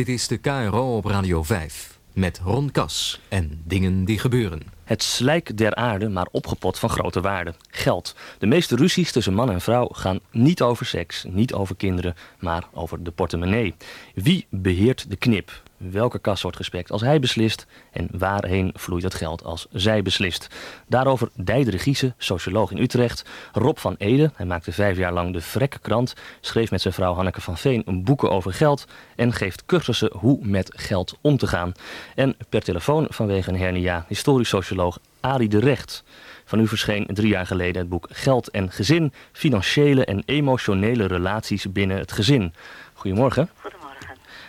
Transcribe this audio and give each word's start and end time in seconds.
Dit 0.00 0.08
is 0.08 0.28
de 0.28 0.36
KRO 0.36 0.96
op 0.96 1.04
Radio 1.04 1.42
5 1.42 1.98
met 2.12 2.40
Ron 2.44 2.70
Kas 2.70 3.20
en 3.28 3.62
dingen 3.64 4.04
die 4.04 4.18
gebeuren. 4.18 4.62
Het 4.84 5.02
slijk 5.02 5.56
der 5.56 5.74
aarde, 5.74 6.08
maar 6.08 6.26
opgepot 6.30 6.78
van 6.78 6.90
grote 6.90 7.20
waarde. 7.20 7.54
Geld. 7.70 8.14
De 8.38 8.46
meeste 8.46 8.76
ruzies 8.76 9.12
tussen 9.12 9.34
man 9.34 9.50
en 9.50 9.60
vrouw 9.60 9.88
gaan 9.92 10.20
niet 10.30 10.62
over 10.62 10.86
seks, 10.86 11.24
niet 11.28 11.52
over 11.52 11.76
kinderen, 11.76 12.14
maar 12.38 12.64
over 12.72 13.02
de 13.02 13.10
portemonnee. 13.10 13.74
Wie 14.14 14.46
beheert 14.50 15.10
de 15.10 15.16
knip? 15.16 15.62
Welke 15.80 16.18
kas 16.18 16.42
wordt 16.42 16.56
gespekt 16.56 16.92
als 16.92 17.00
hij 17.00 17.20
beslist 17.20 17.66
en 17.90 18.08
waarheen 18.12 18.72
vloeit 18.74 19.02
het 19.02 19.14
geld 19.14 19.44
als 19.44 19.66
zij 19.72 20.02
beslist. 20.02 20.48
Daarover 20.86 21.28
Dijdere 21.34 21.78
Giese, 21.78 22.14
socioloog 22.18 22.70
in 22.70 22.78
Utrecht, 22.78 23.24
Rob 23.52 23.76
van 23.76 23.94
Ede, 23.98 24.30
hij 24.34 24.46
maakte 24.46 24.72
vijf 24.72 24.96
jaar 24.96 25.12
lang 25.12 25.32
de 25.32 25.40
Vrekkrant, 25.40 26.14
schreef 26.40 26.70
met 26.70 26.80
zijn 26.80 26.94
vrouw 26.94 27.14
Hanneke 27.14 27.40
van 27.40 27.56
Veen 27.56 27.82
een 27.86 28.04
boeken 28.04 28.30
over 28.30 28.52
geld 28.52 28.86
en 29.16 29.32
geeft 29.32 29.66
cursussen 29.66 30.10
hoe 30.12 30.38
met 30.42 30.72
geld 30.76 31.18
om 31.20 31.36
te 31.36 31.46
gaan. 31.46 31.72
En 32.14 32.36
per 32.48 32.62
telefoon 32.62 33.06
vanwege 33.08 33.50
een 33.50 33.58
hernia 33.58 34.04
historisch 34.08 34.48
socioloog 34.48 34.98
Arie 35.20 35.48
de 35.48 35.58
Recht. 35.58 36.04
Van 36.44 36.60
u 36.60 36.68
verscheen 36.68 37.06
drie 37.06 37.28
jaar 37.28 37.46
geleden 37.46 37.80
het 37.80 37.90
boek 37.90 38.06
Geld 38.10 38.50
en 38.50 38.72
Gezin, 38.72 39.12
financiële 39.32 40.04
en 40.04 40.22
emotionele 40.26 41.06
relaties 41.06 41.72
binnen 41.72 41.98
het 41.98 42.12
gezin. 42.12 42.54
Goedemorgen. 42.94 43.48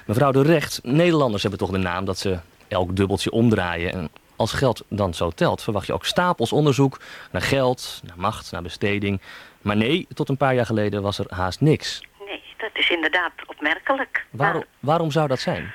Mevrouw 0.05 0.32
de 0.32 0.41
Recht, 0.41 0.80
Nederlanders 0.84 1.41
hebben 1.41 1.60
toch 1.60 1.72
de 1.72 1.78
naam 1.78 2.05
dat 2.05 2.18
ze 2.18 2.40
elk 2.68 2.96
dubbeltje 2.96 3.32
omdraaien. 3.32 3.94
En 3.94 4.09
als 4.36 4.54
geld 4.54 4.84
dan 4.90 5.14
zo 5.14 5.30
telt, 5.30 5.64
verwacht 5.64 5.88
je 5.88 5.94
ook 5.94 6.05
stapels 6.05 6.52
onderzoek 6.52 7.00
naar 7.32 7.42
geld, 7.42 8.02
naar 8.04 8.20
macht, 8.20 8.52
naar 8.52 8.62
besteding. 8.62 9.22
Maar 9.62 9.78
nee, 9.78 10.08
tot 10.14 10.30
een 10.30 10.38
paar 10.38 10.56
jaar 10.56 10.66
geleden 10.66 11.02
was 11.02 11.20
er 11.20 11.26
haast 11.30 11.62
niks. 11.62 12.02
Nee, 12.26 12.44
dat 12.58 12.70
is 12.73 12.90
inderdaad 12.90 13.32
opmerkelijk. 13.45 14.26
Waarom, 14.30 14.64
waarom 14.80 15.12
zou 15.12 15.28
dat 15.28 15.40
zijn? 15.40 15.73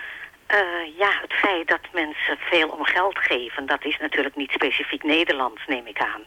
Uh, 0.51 0.99
ja, 0.99 1.11
het 1.21 1.33
feit 1.33 1.69
dat 1.69 1.81
mensen 1.93 2.37
veel 2.39 2.69
om 2.69 2.85
geld 2.85 3.19
geven, 3.19 3.67
dat 3.67 3.85
is 3.85 3.99
natuurlijk 3.99 4.37
niet 4.37 4.51
specifiek 4.51 5.03
Nederlands, 5.03 5.67
neem 5.67 5.87
ik 5.87 5.99
aan. 5.99 6.23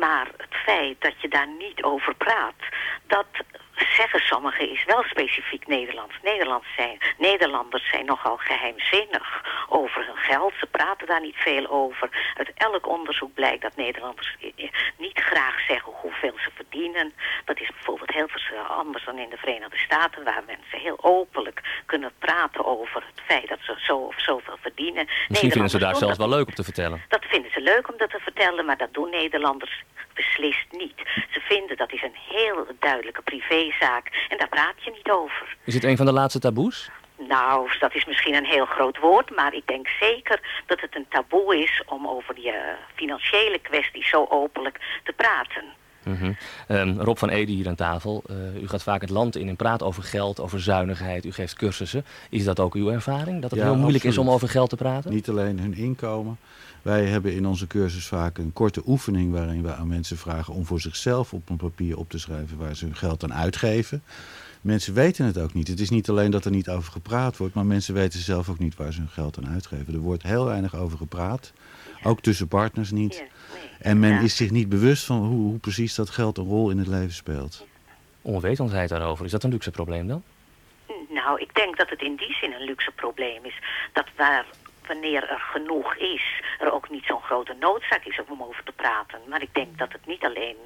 Maar 0.00 0.26
het 0.36 0.54
feit 0.64 0.96
dat 0.98 1.20
je 1.20 1.28
daar 1.28 1.48
niet 1.58 1.82
over 1.82 2.14
praat, 2.14 2.54
dat 3.06 3.26
zeggen 3.74 4.20
sommigen 4.20 4.70
is 4.70 4.84
wel 4.84 5.02
specifiek 5.02 5.66
Nederlands. 5.66 6.14
Nederlands 6.22 6.66
zijn, 6.76 6.98
Nederlanders 7.18 7.88
zijn 7.88 8.04
nogal 8.04 8.36
geheimzinnig 8.36 9.42
over 9.68 10.06
hun 10.06 10.16
geld. 10.16 10.52
Ze 10.58 10.66
praten 10.66 11.06
daar 11.06 11.20
niet 11.20 11.36
veel 11.36 11.66
over. 11.70 12.34
Uit 12.36 12.50
elk 12.54 12.88
onderzoek 12.88 13.34
blijkt 13.34 13.62
dat 13.62 13.76
Nederlanders 13.76 14.36
niet 14.96 15.18
graag 15.20 15.60
zeggen 15.68 15.92
hoeveel 15.92 16.34
ze 16.36 16.50
verdienen. 16.54 17.12
Dat 17.44 17.60
is 17.60 17.70
bijvoorbeeld 17.70 18.12
heel 18.12 18.28
anders 18.58 19.04
dan 19.04 19.18
in 19.18 19.30
de 19.30 19.36
Verenigde 19.36 19.78
Staten... 19.78 20.24
waar 20.24 20.42
mensen 20.46 20.78
heel 20.78 20.98
openlijk 21.00 21.60
kunnen 21.86 22.12
praten 22.18 22.64
over 22.64 23.02
het 23.06 23.24
feit 23.26 23.48
dat 23.48 23.58
ze 23.60 23.74
zo 23.76 23.96
of 23.96 24.20
zoveel 24.20 24.56
verdienen. 24.60 25.08
Misschien 25.28 25.50
vinden 25.50 25.70
ze 25.70 25.78
daar 25.78 25.96
zelfs 25.96 26.18
wel 26.18 26.28
leuk 26.28 26.46
om 26.46 26.54
te 26.54 26.64
vertellen. 26.64 27.02
Dat 27.08 27.24
vinden 27.24 27.50
ze 27.50 27.60
leuk 27.60 27.88
om 27.88 27.98
dat 27.98 28.10
te 28.10 28.20
vertellen, 28.20 28.64
maar 28.64 28.76
dat 28.76 28.94
doen 28.94 29.10
Nederlanders 29.10 29.82
beslist 30.14 30.66
niet. 30.70 30.98
Ze 31.30 31.40
vinden 31.40 31.76
dat 31.76 31.92
is 31.92 32.02
een 32.02 32.16
heel 32.28 32.66
duidelijke 32.78 33.22
privézaak 33.64 34.26
en 34.28 34.38
daar 34.38 34.48
praat 34.48 34.84
je 34.84 34.90
niet 34.90 35.10
over. 35.10 35.56
Is 35.64 35.74
het 35.74 35.84
een 35.84 35.96
van 35.96 36.06
de 36.06 36.12
laatste 36.12 36.38
taboes? 36.38 36.90
Nou, 37.16 37.70
dat 37.78 37.94
is 37.94 38.04
misschien 38.04 38.34
een 38.34 38.44
heel 38.44 38.64
groot 38.64 38.98
woord, 38.98 39.30
maar 39.30 39.54
ik 39.54 39.66
denk 39.66 39.88
zeker 40.00 40.40
dat 40.66 40.80
het 40.80 40.96
een 40.96 41.06
taboe 41.08 41.62
is 41.62 41.82
om 41.86 42.08
over 42.08 42.34
die 42.34 42.46
uh, 42.46 42.54
financiële 42.94 43.58
kwesties 43.58 44.08
zo 44.08 44.26
openlijk 44.28 45.00
te 45.04 45.12
praten. 45.12 45.64
Mm 46.04 46.36
Rob 46.98 47.16
van 47.16 47.28
Ede 47.28 47.52
hier 47.52 47.68
aan 47.68 47.74
tafel. 47.74 48.22
Uh, 48.30 48.62
u 48.62 48.68
gaat 48.68 48.82
vaak 48.82 49.00
het 49.00 49.10
land 49.10 49.36
in 49.36 49.48
en 49.48 49.56
praat 49.56 49.82
over 49.82 50.02
geld, 50.02 50.40
over 50.40 50.60
zuinigheid. 50.60 51.24
U 51.24 51.32
geeft 51.32 51.54
cursussen. 51.54 52.04
Is 52.30 52.44
dat 52.44 52.60
ook 52.60 52.74
uw 52.74 52.90
ervaring? 52.90 53.42
Dat 53.42 53.50
het 53.50 53.62
heel 53.62 53.76
moeilijk 53.76 54.04
is 54.04 54.18
om 54.18 54.30
over 54.30 54.48
geld 54.48 54.70
te 54.70 54.76
praten? 54.76 55.12
Niet 55.12 55.28
alleen 55.28 55.60
hun 55.60 55.74
inkomen. 55.74 56.38
Wij 56.82 57.04
hebben 57.04 57.34
in 57.34 57.46
onze 57.46 57.66
cursus 57.66 58.06
vaak 58.06 58.38
een 58.38 58.52
korte 58.52 58.82
oefening... 58.86 59.32
waarin 59.32 59.62
we 59.62 59.74
aan 59.74 59.88
mensen 59.88 60.16
vragen 60.16 60.54
om 60.54 60.66
voor 60.66 60.80
zichzelf 60.80 61.32
op 61.32 61.48
een 61.48 61.56
papier 61.56 61.98
op 61.98 62.10
te 62.10 62.18
schrijven... 62.18 62.58
waar 62.58 62.76
ze 62.76 62.84
hun 62.84 62.96
geld 62.96 63.24
aan 63.24 63.34
uitgeven. 63.34 64.02
Mensen 64.60 64.94
weten 64.94 65.26
het 65.26 65.38
ook 65.38 65.54
niet. 65.54 65.68
Het 65.68 65.80
is 65.80 65.90
niet 65.90 66.08
alleen 66.08 66.30
dat 66.30 66.44
er 66.44 66.50
niet 66.50 66.68
over 66.68 66.92
gepraat 66.92 67.36
wordt... 67.36 67.54
maar 67.54 67.66
mensen 67.66 67.94
weten 67.94 68.20
zelf 68.20 68.48
ook 68.48 68.58
niet 68.58 68.76
waar 68.76 68.92
ze 68.92 68.98
hun 68.98 69.08
geld 69.08 69.38
aan 69.38 69.48
uitgeven. 69.48 69.94
Er 69.94 70.00
wordt 70.00 70.22
heel 70.22 70.44
weinig 70.44 70.76
over 70.76 70.98
gepraat. 70.98 71.52
Ook 72.02 72.20
tussen 72.20 72.48
partners 72.48 72.90
niet. 72.90 73.24
En 73.80 73.98
men 73.98 74.22
is 74.22 74.36
zich 74.36 74.50
niet 74.50 74.68
bewust 74.68 75.04
van 75.04 75.16
hoe, 75.16 75.40
hoe, 75.40 75.58
precies 75.58 75.94
dat 75.94 76.10
geld 76.10 76.38
een 76.38 76.48
rol 76.48 76.70
in 76.70 76.78
het 76.78 76.86
leven 76.86 77.12
speelt. 77.12 77.66
Onwetendheid 78.22 78.88
daarover, 78.88 79.24
is 79.24 79.30
dat 79.30 79.42
een 79.42 79.50
luxe 79.50 79.70
probleem 79.70 80.06
dan? 80.08 80.22
Nou, 81.08 81.40
ik 81.40 81.54
denk 81.54 81.76
dat 81.76 81.90
het 81.90 82.02
in 82.02 82.16
die 82.16 82.34
zin 82.34 82.52
een 82.52 82.64
luxe 82.64 82.90
probleem 82.90 83.44
is. 83.44 83.58
Dat 83.92 84.06
waar 84.16 84.44
wanneer 84.86 85.28
er 85.28 85.38
genoeg 85.38 85.96
is, 85.96 86.42
er 86.58 86.72
ook 86.72 86.90
niet 86.90 87.04
zo'n 87.04 87.22
grote 87.22 87.56
noodzaak 87.60 88.04
is 88.04 88.20
om 88.28 88.42
over 88.42 88.64
te 88.64 88.72
praten. 88.72 89.20
Maar 89.28 89.42
ik 89.42 89.54
denk 89.54 89.78
dat 89.78 89.92
het 89.92 90.06
niet 90.06 90.24
alleen 90.24 90.56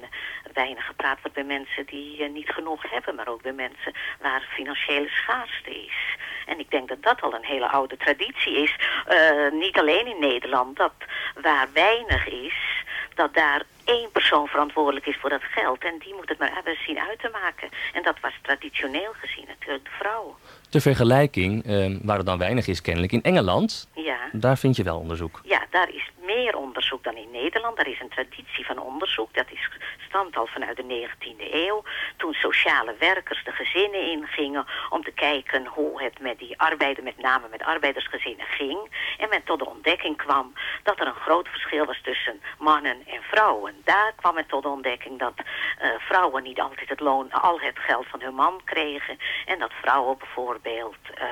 weinig 0.53 0.85
gepraat 0.85 1.21
wordt 1.21 1.35
bij 1.35 1.43
mensen 1.43 1.85
die 1.85 2.19
uh, 2.19 2.29
niet 2.29 2.49
genoeg 2.49 2.91
hebben, 2.91 3.15
maar 3.15 3.27
ook 3.27 3.41
bij 3.41 3.53
mensen 3.53 3.93
waar 4.21 4.47
financiële 4.49 5.07
schaarste 5.07 5.85
is. 5.85 6.17
En 6.45 6.59
ik 6.59 6.71
denk 6.71 6.87
dat 6.89 7.03
dat 7.03 7.21
al 7.21 7.33
een 7.33 7.45
hele 7.45 7.69
oude 7.69 7.97
traditie 7.97 8.57
is, 8.57 8.75
uh, 9.09 9.51
niet 9.51 9.79
alleen 9.79 10.07
in 10.07 10.19
Nederland, 10.19 10.77
dat 10.77 10.93
waar 11.41 11.67
weinig 11.73 12.27
is, 12.27 12.78
dat 13.19 13.33
daar 13.33 13.63
één 13.89 14.11
persoon 14.11 14.47
verantwoordelijk 14.47 15.05
is 15.05 15.17
voor 15.21 15.29
dat 15.29 15.43
geld. 15.43 15.83
En 15.83 15.99
die 15.99 16.15
moet 16.15 16.29
het 16.29 16.39
maar 16.39 16.53
hebben 16.53 16.77
zien 16.85 16.99
uit 16.99 17.19
te 17.19 17.29
maken. 17.31 17.69
En 17.93 18.03
dat 18.03 18.19
was 18.21 18.33
traditioneel 18.41 19.13
gezien 19.13 19.45
natuurlijk 19.47 19.85
de 19.85 19.91
vrouw. 19.99 20.37
Ter 20.69 20.81
vergelijking, 20.81 21.65
eh, 21.65 21.97
waar 22.01 22.17
het 22.17 22.25
dan 22.25 22.37
weinig 22.37 22.67
is 22.67 22.81
kennelijk, 22.81 23.11
in 23.11 23.23
Engeland, 23.23 23.89
ja. 23.93 24.19
daar 24.31 24.57
vind 24.57 24.75
je 24.75 24.83
wel 24.83 24.99
onderzoek. 24.99 25.39
Ja, 25.43 25.65
daar 25.69 25.89
is 25.89 26.11
meer 26.25 26.57
onderzoek 26.57 27.03
dan 27.03 27.15
in 27.15 27.31
Nederland. 27.31 27.77
Daar 27.77 27.87
is 27.87 27.99
een 27.99 28.09
traditie 28.09 28.65
van 28.65 28.79
onderzoek. 28.79 29.33
Dat 29.33 29.45
is 29.51 29.69
stamt 30.07 30.37
al 30.37 30.47
vanuit 30.47 30.77
de 30.77 30.83
19e 30.83 31.53
eeuw. 31.53 31.83
Toen 32.17 32.33
sociale 32.33 32.95
werkers 32.99 33.43
de 33.43 33.51
gezinnen 33.51 34.11
ingingen 34.11 34.65
om 34.89 35.03
te 35.03 35.11
kijken 35.11 35.65
hoe 35.65 36.03
het 36.03 36.19
met 36.19 36.39
die 36.39 36.59
arbeiden, 36.59 37.03
met 37.03 37.17
name 37.17 37.47
met 37.51 37.63
arbeidersgezinnen, 37.63 38.45
ging. 38.45 38.79
En 39.17 39.29
men 39.29 39.43
tot 39.43 39.59
de 39.59 39.69
ontdekking 39.69 40.17
kwam 40.17 40.53
dat 40.83 40.99
er 40.99 41.07
een 41.07 41.23
groot 41.25 41.47
verschil 41.47 41.85
was 41.85 42.01
tussen 42.03 42.41
mannen 42.59 42.97
en 43.05 43.21
vrouwen. 43.21 43.75
Daar 43.83 44.13
kwam 44.15 44.33
men 44.33 44.47
tot 44.47 44.63
de 44.63 44.69
ontdekking 44.69 45.19
dat 45.19 45.33
uh, 45.37 45.89
vrouwen 45.97 46.43
niet 46.43 46.59
altijd 46.59 46.89
het 46.89 46.99
loon, 46.99 47.31
al 47.31 47.59
het 47.59 47.79
geld 47.79 48.07
van 48.07 48.21
hun 48.21 48.35
man 48.35 48.61
kregen. 48.63 49.17
En 49.45 49.59
dat 49.59 49.71
vrouwen 49.81 50.17
bijvoorbeeld... 50.17 50.97
Uh, 51.21 51.25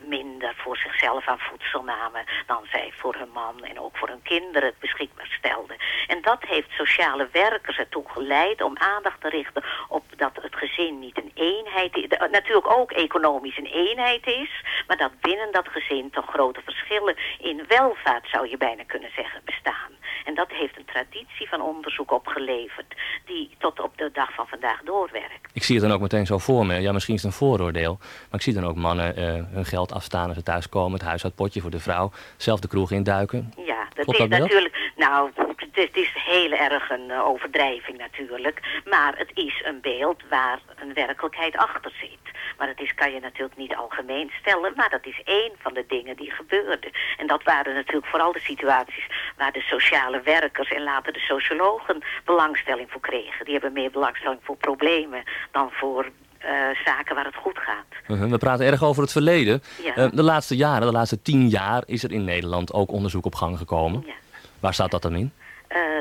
minder 0.00 0.54
voor 0.56 0.76
zichzelf 0.76 1.26
aan 1.26 1.38
voedsel 1.38 1.82
namen 1.82 2.24
dan 2.46 2.66
zij 2.70 2.92
voor 2.96 3.14
hun 3.14 3.30
man 3.32 3.64
en 3.64 3.80
ook 3.80 3.96
voor 3.96 4.08
hun 4.08 4.22
kinderen 4.22 4.74
beschikbaar 4.78 5.34
stelden. 5.38 5.76
En 6.06 6.22
dat 6.22 6.42
heeft 6.42 6.70
sociale 6.70 7.28
werkers 7.32 7.78
ertoe 7.78 8.04
geleid 8.06 8.62
om 8.62 8.78
aandacht 8.78 9.20
te 9.20 9.28
richten 9.28 9.64
op 9.88 10.04
dat 10.16 10.38
het 10.42 10.54
gezin 10.56 10.98
niet 10.98 11.18
een 11.18 11.30
eenheid 11.34 11.96
is. 11.96 12.06
Natuurlijk 12.30 12.70
ook 12.70 12.92
economisch 12.92 13.56
een 13.56 13.72
eenheid 13.72 14.26
is, 14.26 14.64
maar 14.86 14.96
dat 14.96 15.20
binnen 15.20 15.52
dat 15.52 15.68
gezin 15.68 16.10
toch 16.10 16.26
grote 16.26 16.60
verschillen 16.64 17.16
in 17.38 17.64
welvaart 17.68 18.28
zou 18.28 18.48
je 18.48 18.56
bijna 18.56 18.84
kunnen 18.86 19.10
zeggen 19.14 19.40
bestaan. 19.44 19.98
En 20.24 20.34
dat 20.34 20.50
heeft 20.50 20.76
een 20.76 20.84
traditie 20.84 21.48
van 21.48 21.60
onderzoek 21.62 22.12
opgeleverd 22.12 22.94
die 23.24 23.50
tot 23.58 23.80
op 23.80 23.98
de 23.98 24.10
dag 24.12 24.34
van 24.34 24.46
vandaag 24.46 24.80
doorwerkt. 24.82 25.50
Ik 25.52 25.62
zie 25.62 25.76
het 25.76 25.84
dan 25.84 25.94
ook 25.94 26.00
meteen 26.00 26.26
zo 26.26 26.38
voor 26.38 26.66
me. 26.66 26.80
Ja, 26.80 26.92
misschien 26.92 27.14
is 27.14 27.22
het 27.22 27.32
een 27.32 27.38
vooroordeel. 27.38 27.98
Maar 28.00 28.40
ik 28.40 28.42
zie 28.42 28.54
dan 28.54 28.66
ook 28.66 28.76
mannen 28.76 29.18
uh, 29.18 29.24
hun 29.54 29.64
geld 29.64 29.92
afstaan 29.92 30.26
als 30.26 30.36
ze 30.36 30.42
thuiskomen. 30.42 30.98
Het 30.98 31.08
huishoudpotje 31.08 31.60
voor 31.60 31.70
de 31.70 31.80
vrouw. 31.80 32.10
Zelf 32.36 32.60
de 32.60 32.68
kroeg 32.68 32.90
induiken. 32.90 33.52
Ja, 33.64 33.88
dat 33.94 34.14
is 34.14 34.28
natuurlijk... 34.28 34.89
Nou, 35.04 35.30
het 35.72 35.96
is 35.96 36.12
heel 36.14 36.52
erg 36.52 36.90
een 36.90 37.08
uh, 37.08 37.26
overdrijving 37.26 37.98
natuurlijk. 37.98 38.82
Maar 38.84 39.12
het 39.16 39.30
is 39.34 39.62
een 39.64 39.80
beeld 39.80 40.22
waar 40.28 40.60
een 40.82 40.94
werkelijkheid 40.94 41.56
achter 41.56 41.92
zit. 42.00 42.24
Maar 42.58 42.66
dat 42.66 42.80
is, 42.80 42.94
kan 42.94 43.12
je 43.12 43.20
natuurlijk 43.20 43.56
niet 43.56 43.74
algemeen 43.74 44.30
stellen. 44.40 44.72
Maar 44.76 44.90
dat 44.90 45.06
is 45.06 45.20
één 45.24 45.52
van 45.58 45.74
de 45.74 45.84
dingen 45.88 46.16
die 46.16 46.30
gebeurden. 46.30 46.90
En 47.18 47.26
dat 47.26 47.42
waren 47.42 47.74
natuurlijk 47.74 48.06
vooral 48.06 48.32
de 48.32 48.40
situaties 48.40 49.06
waar 49.36 49.52
de 49.52 49.60
sociale 49.60 50.20
werkers 50.20 50.68
en 50.68 50.82
later 50.82 51.12
de 51.12 51.26
sociologen 51.32 52.02
belangstelling 52.24 52.90
voor 52.90 53.00
kregen. 53.00 53.44
Die 53.44 53.52
hebben 53.52 53.72
meer 53.72 53.90
belangstelling 53.90 54.40
voor 54.42 54.56
problemen 54.56 55.22
dan 55.50 55.70
voor 55.70 56.04
uh, 56.04 56.50
zaken 56.84 57.14
waar 57.14 57.24
het 57.24 57.36
goed 57.36 57.58
gaat. 57.58 57.90
Uh-huh, 58.08 58.30
we 58.30 58.38
praten 58.38 58.66
erg 58.66 58.82
over 58.82 59.02
het 59.02 59.12
verleden. 59.12 59.62
Ja. 59.84 59.96
Uh, 59.96 60.10
de 60.12 60.22
laatste 60.22 60.56
jaren, 60.56 60.86
de 60.86 60.92
laatste 60.92 61.22
tien 61.22 61.48
jaar, 61.48 61.82
is 61.86 62.02
er 62.02 62.12
in 62.12 62.24
Nederland 62.24 62.72
ook 62.72 62.90
onderzoek 62.90 63.24
op 63.24 63.34
gang 63.34 63.58
gekomen. 63.58 64.04
Ja. 64.06 64.12
Waar 64.60 64.74
staat 64.74 64.90
dat 64.90 65.02
dan 65.02 65.14
in? 65.14 65.32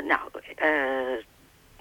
nou, 0.03 0.19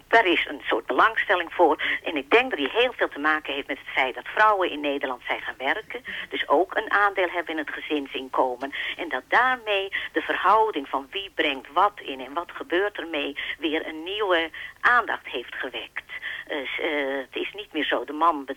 daar 0.09 0.27
is 0.27 0.47
een 0.49 0.61
soort 0.67 0.87
belangstelling 0.87 1.53
voor. 1.53 1.83
En 2.03 2.17
ik 2.17 2.31
denk 2.31 2.51
dat 2.51 2.59
die 2.59 2.71
heel 2.71 2.93
veel 2.93 3.09
te 3.09 3.19
maken 3.19 3.55
heeft 3.55 3.67
met 3.67 3.79
het 3.79 3.89
feit 3.89 4.15
dat 4.15 4.27
vrouwen 4.27 4.71
in 4.71 4.81
Nederland 4.81 5.23
zijn 5.27 5.41
gaan 5.41 5.55
werken. 5.59 6.03
Dus 6.29 6.49
ook 6.49 6.77
een 6.77 6.91
aandeel 6.91 7.29
hebben 7.29 7.53
in 7.53 7.65
het 7.65 7.75
gezinsinkomen. 7.75 8.73
En 8.97 9.09
dat 9.09 9.23
daarmee 9.29 9.89
de 10.13 10.21
verhouding 10.21 10.89
van 10.89 11.07
wie 11.11 11.31
brengt 11.35 11.73
wat 11.73 12.01
in 12.01 12.21
en 12.21 12.33
wat 12.33 12.51
gebeurt 12.53 12.99
ermee 12.99 13.37
weer 13.59 13.87
een 13.87 14.03
nieuwe 14.03 14.51
aandacht 14.81 15.27
heeft 15.27 15.55
gewekt. 15.55 16.07
Dus, 16.49 16.79
uh, 16.79 17.17
het 17.17 17.37
is 17.37 17.53
niet 17.55 17.73
meer 17.73 17.85
zo, 17.85 18.05
de 18.05 18.13
man 18.13 18.49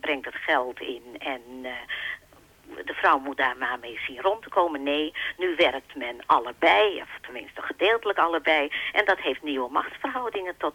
brengt 0.00 0.24
het 0.24 0.36
geld 0.36 0.80
in 0.80 1.02
en 1.18 1.66
de 2.84 2.94
vrouw 2.94 3.18
moet 3.18 3.36
daar 3.36 3.56
maar 3.58 3.78
mee 3.80 3.98
zien 4.06 4.20
rond 4.20 4.42
te 4.42 4.48
komen. 4.48 4.82
Nee, 4.82 5.12
nu 5.38 5.54
werkt 5.56 5.96
men 5.96 6.16
allebei, 6.26 7.00
of 7.00 7.08
tenminste 7.22 7.62
gedeeltelijk 7.62 8.18
allebei. 8.18 8.68
En 8.92 9.04
dat 9.04 9.18
heeft 9.18 9.42
nieuwe 9.42 9.70
machtsverhoudingen 9.70 10.54
tot 10.58 10.74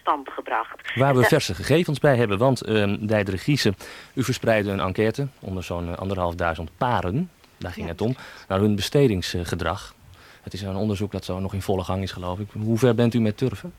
stand 0.00 0.30
gebracht. 0.30 0.92
Waar 0.94 1.16
we 1.16 1.22
verse 1.22 1.54
gegevens 1.54 1.98
bij 1.98 2.16
hebben, 2.16 2.38
want 2.38 2.68
uh, 2.68 3.24
de 3.24 3.38
Giese, 3.38 3.74
u 4.14 4.22
verspreidde 4.22 4.70
een 4.70 4.80
enquête 4.80 5.28
onder 5.40 5.62
zo'n 5.62 5.96
anderhalfduizend 5.96 6.70
paren, 6.76 7.30
daar 7.56 7.72
ging 7.72 7.88
het 7.88 8.00
om, 8.00 8.16
naar 8.48 8.58
hun 8.58 8.76
bestedingsgedrag. 8.76 9.94
Het 10.42 10.54
is 10.54 10.62
een 10.62 10.76
onderzoek 10.76 11.12
dat 11.12 11.24
zo 11.24 11.38
nog 11.38 11.54
in 11.54 11.62
volle 11.62 11.84
gang 11.84 12.02
is, 12.02 12.12
geloof 12.12 12.38
ik. 12.38 12.48
Hoe 12.52 12.78
ver 12.78 12.94
bent 12.94 13.14
u 13.14 13.20
met 13.20 13.36
turven? 13.36 13.74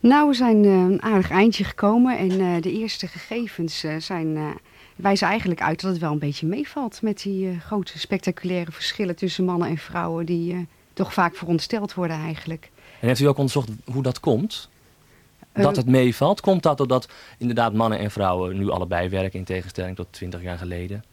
Nou, 0.00 0.28
we 0.28 0.34
zijn 0.34 0.64
uh, 0.64 0.72
een 0.72 1.02
aardig 1.02 1.30
eindje 1.30 1.64
gekomen. 1.64 2.18
En 2.18 2.30
uh, 2.30 2.60
de 2.60 2.72
eerste 2.72 3.06
gegevens 3.06 3.84
uh, 3.84 3.96
zijn, 3.98 4.60
wijzen 5.02 5.28
eigenlijk 5.28 5.60
uit 5.62 5.80
dat 5.80 5.90
het 5.90 6.00
wel 6.00 6.12
een 6.12 6.18
beetje 6.18 6.46
meevalt... 6.46 7.02
met 7.02 7.22
die 7.22 7.60
grote 7.60 7.98
spectaculaire 7.98 8.72
verschillen 8.72 9.16
tussen 9.16 9.44
mannen 9.44 9.68
en 9.68 9.78
vrouwen... 9.78 10.26
die 10.26 10.66
toch 10.92 11.12
vaak 11.12 11.36
verondersteld 11.36 11.94
worden 11.94 12.16
eigenlijk. 12.16 12.70
En 13.00 13.08
heeft 13.08 13.20
u 13.20 13.26
ook 13.26 13.36
onderzocht 13.36 13.68
hoe 13.84 14.02
dat 14.02 14.20
komt? 14.20 14.68
Dat 15.52 15.76
het 15.76 15.86
meevalt? 15.86 16.40
Komt 16.40 16.62
dat 16.62 16.78
doordat 16.78 17.08
inderdaad 17.38 17.72
mannen 17.72 17.98
en 17.98 18.10
vrouwen 18.10 18.58
nu 18.58 18.70
allebei 18.70 19.08
werken... 19.08 19.38
in 19.38 19.44
tegenstelling 19.44 19.96
tot 19.96 20.06
20 20.10 20.42
jaar 20.42 20.58
geleden? 20.58 21.04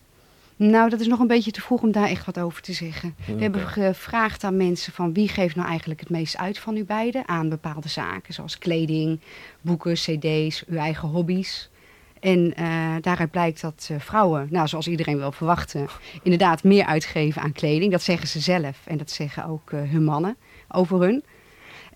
Nou, 0.56 0.90
dat 0.90 1.00
is 1.00 1.08
nog 1.08 1.20
een 1.20 1.28
beetje 1.28 1.52
te 1.52 1.62
vroeg 1.62 1.82
om 1.82 1.92
daar 1.92 2.10
echt 2.10 2.26
wat 2.26 2.40
over 2.40 2.62
te 2.62 2.74
zeggen. 2.74 3.16
We 3.26 3.42
hebben 3.42 3.68
gevraagd 3.68 4.44
aan 4.44 4.58
mensen 4.58 4.94
van 4.94 5.14
wie 5.14 5.28
geeft 5.28 5.56
nou 5.56 5.68
eigenlijk 5.68 6.00
het 6.00 6.10
meest 6.10 6.38
uit 6.38 6.60
van 6.60 6.78
u 6.78 6.84
beiden 6.84 7.28
aan 7.28 7.50
bepaalde 7.50 7.90
zaken, 7.90 8.34
zoals 8.34 8.58
kleding, 8.58 9.20
boeken, 9.62 9.94
cd's, 9.94 10.64
uw 10.68 10.78
eigen 10.78 11.08
hobby's. 11.08 11.70
En 12.20 12.54
uh, 12.60 12.96
daaruit 13.02 13.32
blijkt 13.32 13.62
dat 13.62 13.90
uh, 13.92 14.00
vrouwen, 14.00 14.48
nou, 14.50 14.68
zoals 14.68 14.88
iedereen 14.88 15.18
wel 15.18 15.32
verwachten, 15.32 15.88
inderdaad 16.24 16.64
meer 16.64 16.86
uitgeven 16.86 17.42
aan 17.42 17.52
kleding. 17.52 17.92
Dat 17.92 18.02
zeggen 18.02 18.28
ze 18.28 18.40
zelf 18.40 18.78
en 18.86 18.98
dat 18.98 19.12
zeggen 19.12 19.46
ook 19.46 19.72
uh, 19.72 19.92
hun 19.92 20.04
mannen 20.04 20.38
over 20.68 21.02
hun. 21.02 21.24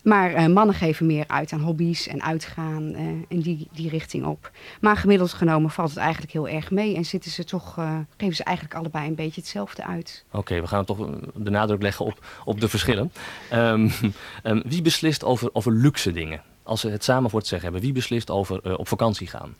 Maar 0.03 0.51
mannen 0.51 0.75
geven 0.75 1.05
meer 1.05 1.23
uit 1.27 1.51
aan 1.51 1.59
hobby's 1.59 2.07
en 2.07 2.23
uitgaan 2.23 2.95
in 3.27 3.39
die, 3.39 3.67
die 3.71 3.89
richting 3.89 4.25
op. 4.25 4.51
Maar 4.79 4.97
gemiddeld 4.97 5.33
genomen 5.33 5.69
valt 5.69 5.89
het 5.89 5.97
eigenlijk 5.97 6.31
heel 6.31 6.47
erg 6.47 6.71
mee. 6.71 6.95
En 6.95 7.05
zitten 7.05 7.31
ze 7.31 7.43
toch, 7.43 7.73
geven 8.17 8.35
ze 8.35 8.43
eigenlijk 8.43 8.77
allebei 8.77 9.07
een 9.07 9.15
beetje 9.15 9.41
hetzelfde 9.41 9.85
uit. 9.85 10.25
Oké, 10.31 10.61
we 10.61 10.67
gaan 10.67 10.85
toch 10.85 10.97
de 11.33 11.49
nadruk 11.49 11.81
leggen 11.81 12.05
op, 12.05 12.25
op 12.45 12.59
de 12.59 12.69
verschillen. 12.69 13.11
Um, 13.53 13.91
um, 14.43 14.61
wie 14.73 14.81
beslist 14.81 15.23
over, 15.23 15.49
over 15.53 15.71
luxe 15.71 16.11
dingen? 16.11 16.41
Als 16.63 16.83
we 16.83 16.89
het 16.89 17.03
samen 17.03 17.29
voor 17.29 17.39
het 17.39 17.47
zeggen 17.47 17.69
hebben, 17.69 17.87
wie 17.87 17.95
beslist 17.95 18.29
over 18.29 18.77
op 18.77 18.87
vakantie 18.87 19.27
gaan? 19.27 19.55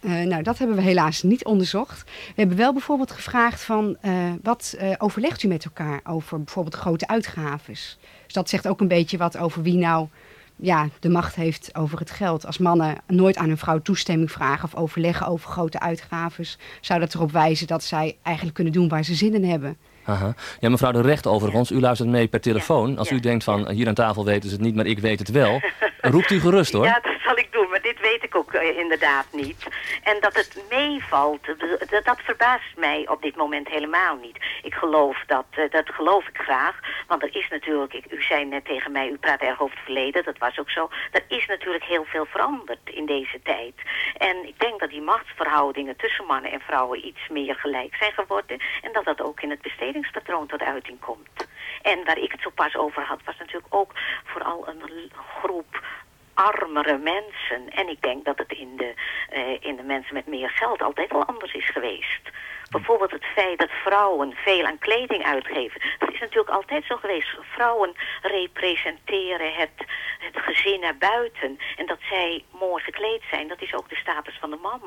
Uh, 0.00 0.22
nou, 0.22 0.42
dat 0.42 0.58
hebben 0.58 0.76
we 0.76 0.82
helaas 0.82 1.22
niet 1.22 1.44
onderzocht. 1.44 2.02
We 2.04 2.32
hebben 2.34 2.56
wel 2.56 2.72
bijvoorbeeld 2.72 3.10
gevraagd 3.10 3.62
van 3.62 3.96
uh, 4.02 4.12
wat 4.42 4.76
uh, 4.80 4.92
overlegt 4.98 5.42
u 5.42 5.48
met 5.48 5.64
elkaar 5.64 6.00
over 6.04 6.38
bijvoorbeeld 6.42 6.74
grote 6.74 7.06
uitgaves. 7.06 7.98
Dus 8.24 8.34
dat 8.34 8.48
zegt 8.48 8.68
ook 8.68 8.80
een 8.80 8.88
beetje 8.88 9.18
wat 9.18 9.36
over 9.36 9.62
wie 9.62 9.76
nou 9.76 10.08
ja, 10.56 10.88
de 11.00 11.08
macht 11.08 11.34
heeft 11.34 11.70
over 11.74 11.98
het 11.98 12.10
geld. 12.10 12.46
Als 12.46 12.58
mannen 12.58 12.96
nooit 13.06 13.36
aan 13.36 13.48
hun 13.48 13.58
vrouw 13.58 13.78
toestemming 13.78 14.32
vragen 14.32 14.64
of 14.64 14.74
overleggen 14.74 15.26
over 15.26 15.50
grote 15.50 15.80
uitgaves, 15.80 16.58
zou 16.80 17.00
dat 17.00 17.14
erop 17.14 17.32
wijzen 17.32 17.66
dat 17.66 17.82
zij 17.82 18.16
eigenlijk 18.22 18.54
kunnen 18.54 18.72
doen 18.72 18.88
waar 18.88 19.04
ze 19.04 19.14
zin 19.14 19.34
in 19.34 19.44
hebben. 19.44 19.76
Aha. 20.04 20.34
Ja, 20.60 20.68
mevrouw 20.68 20.92
de 20.92 21.00
Recht 21.00 21.26
overigens, 21.26 21.70
u 21.70 21.80
luistert 21.80 22.08
mee 22.08 22.28
per 22.28 22.40
telefoon. 22.40 22.98
Als 22.98 23.10
u 23.10 23.20
denkt 23.20 23.44
van 23.44 23.70
hier 23.70 23.88
aan 23.88 23.94
tafel 23.94 24.24
weten 24.24 24.48
ze 24.48 24.54
het 24.54 24.64
niet, 24.64 24.74
maar 24.74 24.86
ik 24.86 24.98
weet 24.98 25.18
het 25.18 25.30
wel. 25.30 25.60
Roept 26.00 26.30
u 26.30 26.40
gerust 26.40 26.72
hoor. 26.76 26.84
Ja, 26.84 27.00
dat 27.02 27.19
ik 27.38 27.52
doen, 27.52 27.68
maar 27.68 27.82
dit 27.82 28.00
weet 28.00 28.22
ik 28.22 28.34
ook 28.34 28.52
uh, 28.52 28.78
inderdaad 28.78 29.26
niet. 29.32 29.66
En 30.02 30.20
dat 30.20 30.34
het 30.34 30.64
meevalt, 30.70 31.46
dat, 31.90 32.04
dat, 32.04 32.20
verbaast 32.20 32.76
mij 32.76 33.08
op 33.08 33.22
dit 33.22 33.36
moment 33.36 33.68
helemaal 33.68 34.16
niet. 34.16 34.36
Ik 34.62 34.74
geloof 34.74 35.22
dat, 35.26 35.46
uh, 35.58 35.70
dat 35.70 35.88
geloof 35.88 36.28
ik 36.28 36.38
graag. 36.38 36.78
Want 37.06 37.22
er 37.22 37.36
is 37.36 37.48
natuurlijk, 37.48 37.94
u 38.10 38.22
zei 38.22 38.44
net 38.44 38.64
tegen 38.64 38.92
mij, 38.92 39.08
u 39.08 39.16
praat 39.16 39.40
erg 39.40 39.60
over 39.60 39.76
het 39.76 39.84
verleden, 39.84 40.24
dat 40.24 40.38
was 40.38 40.58
ook 40.58 40.70
zo. 40.70 40.90
Er 41.10 41.24
is 41.28 41.46
natuurlijk 41.46 41.84
heel 41.84 42.04
veel 42.04 42.24
veranderd 42.24 42.90
in 42.90 43.06
deze 43.06 43.40
tijd. 43.42 43.74
En 44.16 44.48
ik 44.48 44.58
denk 44.58 44.80
dat 44.80 44.90
die 44.90 45.02
machtsverhoudingen 45.02 45.96
tussen 45.96 46.26
mannen 46.26 46.52
en 46.52 46.60
vrouwen 46.60 47.06
iets 47.06 47.28
meer 47.28 47.54
gelijk 47.54 47.94
zijn 47.94 48.12
geworden. 48.12 48.58
En 48.82 48.92
dat 48.92 49.04
dat 49.04 49.20
ook 49.20 49.40
in 49.40 49.50
het 49.50 49.62
bestedingspatroon 49.62 50.46
tot 50.46 50.62
uiting 50.62 51.00
komt. 51.00 51.48
En 51.82 52.04
waar 52.04 52.18
ik 52.18 52.32
het 52.32 52.40
zo 52.40 52.50
pas 52.50 52.76
over 52.76 53.02
had, 53.02 53.20
was 53.24 53.38
natuurlijk 53.38 53.74
ook 53.74 53.92
vooral 54.24 54.68
een 54.68 55.10
groep 55.40 55.82
armere 56.40 56.98
mensen. 56.98 57.68
En 57.68 57.88
ik 57.88 58.02
denk 58.02 58.24
dat 58.24 58.38
het 58.38 58.52
in 58.52 58.76
de, 58.76 58.94
uh, 59.32 59.68
in 59.68 59.76
de 59.76 59.82
mensen 59.82 60.14
met 60.14 60.26
meer 60.26 60.50
geld 60.50 60.82
altijd 60.82 61.12
wel 61.12 61.24
anders 61.24 61.52
is 61.52 61.70
geweest. 61.70 62.30
Bijvoorbeeld 62.70 63.10
het 63.10 63.24
feit 63.24 63.58
dat 63.58 63.70
vrouwen 63.84 64.32
veel 64.32 64.64
aan 64.64 64.78
kleding 64.78 65.24
uitgeven. 65.24 65.80
Dat 65.98 66.12
is 66.12 66.20
natuurlijk 66.20 66.50
altijd 66.50 66.84
zo 66.84 66.96
geweest. 66.96 67.28
Vrouwen 67.54 67.92
representeren 68.22 69.52
het, 69.54 69.76
het 70.18 70.36
gezin 70.42 70.80
naar 70.80 70.96
buiten. 70.96 71.58
En 71.76 71.86
dat 71.86 71.98
zij 72.00 72.44
mooi 72.58 72.82
gekleed 72.82 73.22
zijn, 73.30 73.48
dat 73.48 73.62
is 73.62 73.74
ook 73.74 73.88
de 73.88 73.96
status 73.96 74.38
van 74.40 74.50
de 74.50 74.58
man. 74.62 74.80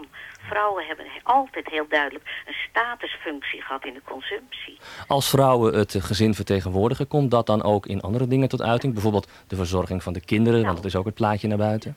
Vrouwen 0.48 0.86
hebben 0.86 1.06
altijd 1.24 1.70
heel 1.70 1.86
duidelijk 1.90 2.26
een 2.46 2.56
statusfunctie 2.70 3.62
gehad 3.62 3.86
in 3.86 3.94
de 3.94 4.02
consumptie. 4.04 4.78
Als 5.08 5.30
vrouwen 5.30 5.74
het 5.74 5.96
gezin 6.00 6.34
vertegenwoordigen, 6.34 7.08
komt 7.08 7.32
dat 7.32 7.46
dan 7.46 7.64
ook 7.64 7.86
in 7.86 8.02
andere 8.02 8.28
dingen 8.28 8.50
tot 8.50 8.62
uiting? 8.62 8.94
Bijvoorbeeld 8.94 9.28
de 9.48 9.56
verzorging 9.56 10.04
van 10.04 10.14
de 10.14 10.26
kinderen, 10.26 10.62
nou, 10.62 10.66
want 10.66 10.78
dat 10.78 10.92
is 10.92 10.96
ook 10.96 11.06
het 11.06 11.16
plaatje 11.16 11.43
naar 11.50 11.58
buiten. 11.58 11.96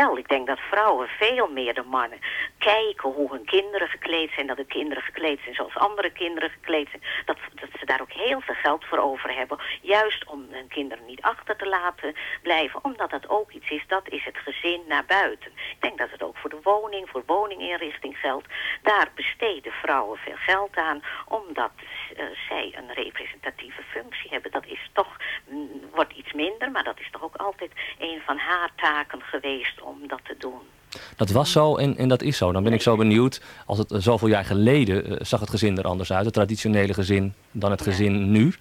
Ik 0.00 0.28
denk 0.28 0.46
dat 0.46 0.58
vrouwen 0.58 1.08
veel 1.08 1.48
meer 1.48 1.74
dan 1.74 1.86
mannen 1.86 2.18
kijken 2.58 3.10
hoe 3.10 3.30
hun 3.30 3.44
kinderen 3.44 3.88
gekleed 3.88 4.30
zijn. 4.30 4.46
Dat 4.46 4.56
de 4.56 4.64
kinderen 4.64 5.02
gekleed 5.02 5.40
zijn 5.42 5.54
zoals 5.54 5.76
andere 5.76 6.10
kinderen 6.10 6.50
gekleed 6.50 6.88
zijn. 6.90 7.02
Dat, 7.24 7.36
dat 7.54 7.68
ze 7.78 7.86
daar 7.86 8.00
ook 8.00 8.12
heel 8.12 8.40
veel 8.40 8.54
geld 8.54 8.84
voor 8.84 8.98
over 8.98 9.34
hebben. 9.34 9.58
Juist 9.80 10.24
om 10.24 10.46
hun 10.50 10.68
kinderen 10.68 11.06
niet 11.06 11.22
achter 11.22 11.56
te 11.56 11.66
laten 11.66 12.14
blijven. 12.42 12.84
Omdat 12.84 13.10
dat 13.10 13.28
ook 13.28 13.50
iets 13.50 13.70
is, 13.70 13.84
dat 13.86 14.08
is 14.08 14.24
het 14.24 14.36
gezin 14.36 14.82
naar 14.88 15.04
buiten. 15.04 15.50
Ik 15.50 15.80
denk 15.80 15.98
dat 15.98 16.10
het 16.10 16.22
ook 16.22 16.36
voor 16.36 16.50
de 16.50 16.60
woning, 16.62 17.08
voor 17.08 17.22
woninginrichting 17.26 18.16
geldt. 18.16 18.46
Daar 18.82 19.08
besteden 19.14 19.72
vrouwen 19.72 20.18
veel 20.18 20.36
geld 20.36 20.76
aan. 20.76 21.02
Omdat 21.28 21.72
uh, 21.76 22.24
zij 22.48 22.74
een 22.76 22.92
representatieve 22.92 23.82
functie 23.82 24.30
hebben. 24.30 24.50
Dat 24.50 24.66
is 24.66 24.90
toch, 24.92 25.16
mm, 25.48 25.90
wordt 25.94 26.12
iets 26.12 26.32
minder. 26.32 26.70
Maar 26.70 26.84
dat 26.84 27.00
is 27.00 27.10
toch 27.10 27.22
ook 27.22 27.36
altijd 27.36 27.72
een 27.98 28.20
van 28.24 28.38
haar 28.38 28.70
taken 28.76 29.22
geweest 29.22 29.80
dat 30.08 30.20
te 30.24 30.34
doen. 30.38 30.60
Dat 31.16 31.30
was 31.30 31.52
zo 31.52 31.76
en, 31.76 31.96
en 31.96 32.08
dat 32.08 32.22
is 32.22 32.36
zo. 32.36 32.52
Dan 32.52 32.62
ben 32.62 32.72
ik 32.72 32.82
zo 32.82 32.96
benieuwd, 32.96 33.40
als 33.66 33.78
het 33.78 33.92
zoveel 33.96 34.28
jaar 34.28 34.44
geleden 34.44 35.10
uh, 35.10 35.16
zag 35.20 35.40
het 35.40 35.50
gezin 35.50 35.78
er 35.78 35.84
anders 35.84 36.12
uit. 36.12 36.24
Het 36.24 36.34
traditionele 36.34 36.94
gezin 36.94 37.34
dan 37.50 37.70
het 37.70 37.82
gezin 37.82 38.18
ja. 38.18 38.26
nu. 38.26 38.54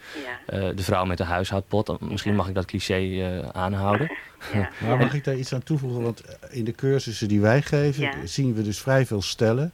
Ja. 0.48 0.58
Uh, 0.58 0.76
de 0.76 0.84
vrouw 0.84 1.06
met 1.06 1.18
de 1.18 1.24
huishoudpot. 1.24 2.02
Misschien 2.02 2.36
mag 2.36 2.48
ik 2.48 2.56
dat 2.56 2.66
cliché 2.66 3.00
uh, 3.00 3.40
aanhouden. 3.52 4.12
Ja. 4.54 4.70
Maar 4.88 4.98
mag 4.98 5.14
ik 5.14 5.24
daar 5.24 5.36
iets 5.36 5.54
aan 5.54 5.64
toevoegen? 5.64 6.02
Want 6.02 6.24
in 6.50 6.64
de 6.64 6.72
cursussen 6.72 7.28
die 7.28 7.42
wij 7.42 7.62
geven 7.62 8.12
zien 8.24 8.54
we 8.54 8.62
dus 8.62 8.80
vrij 8.80 9.06
veel 9.06 9.22
stellen. 9.22 9.72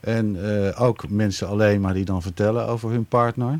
En 0.00 0.38
ook 0.74 1.08
mensen 1.08 1.48
alleen 1.48 1.80
maar 1.80 1.94
die 1.94 2.04
dan 2.04 2.22
vertellen 2.22 2.66
over 2.66 2.90
hun 2.90 3.04
partner. 3.04 3.58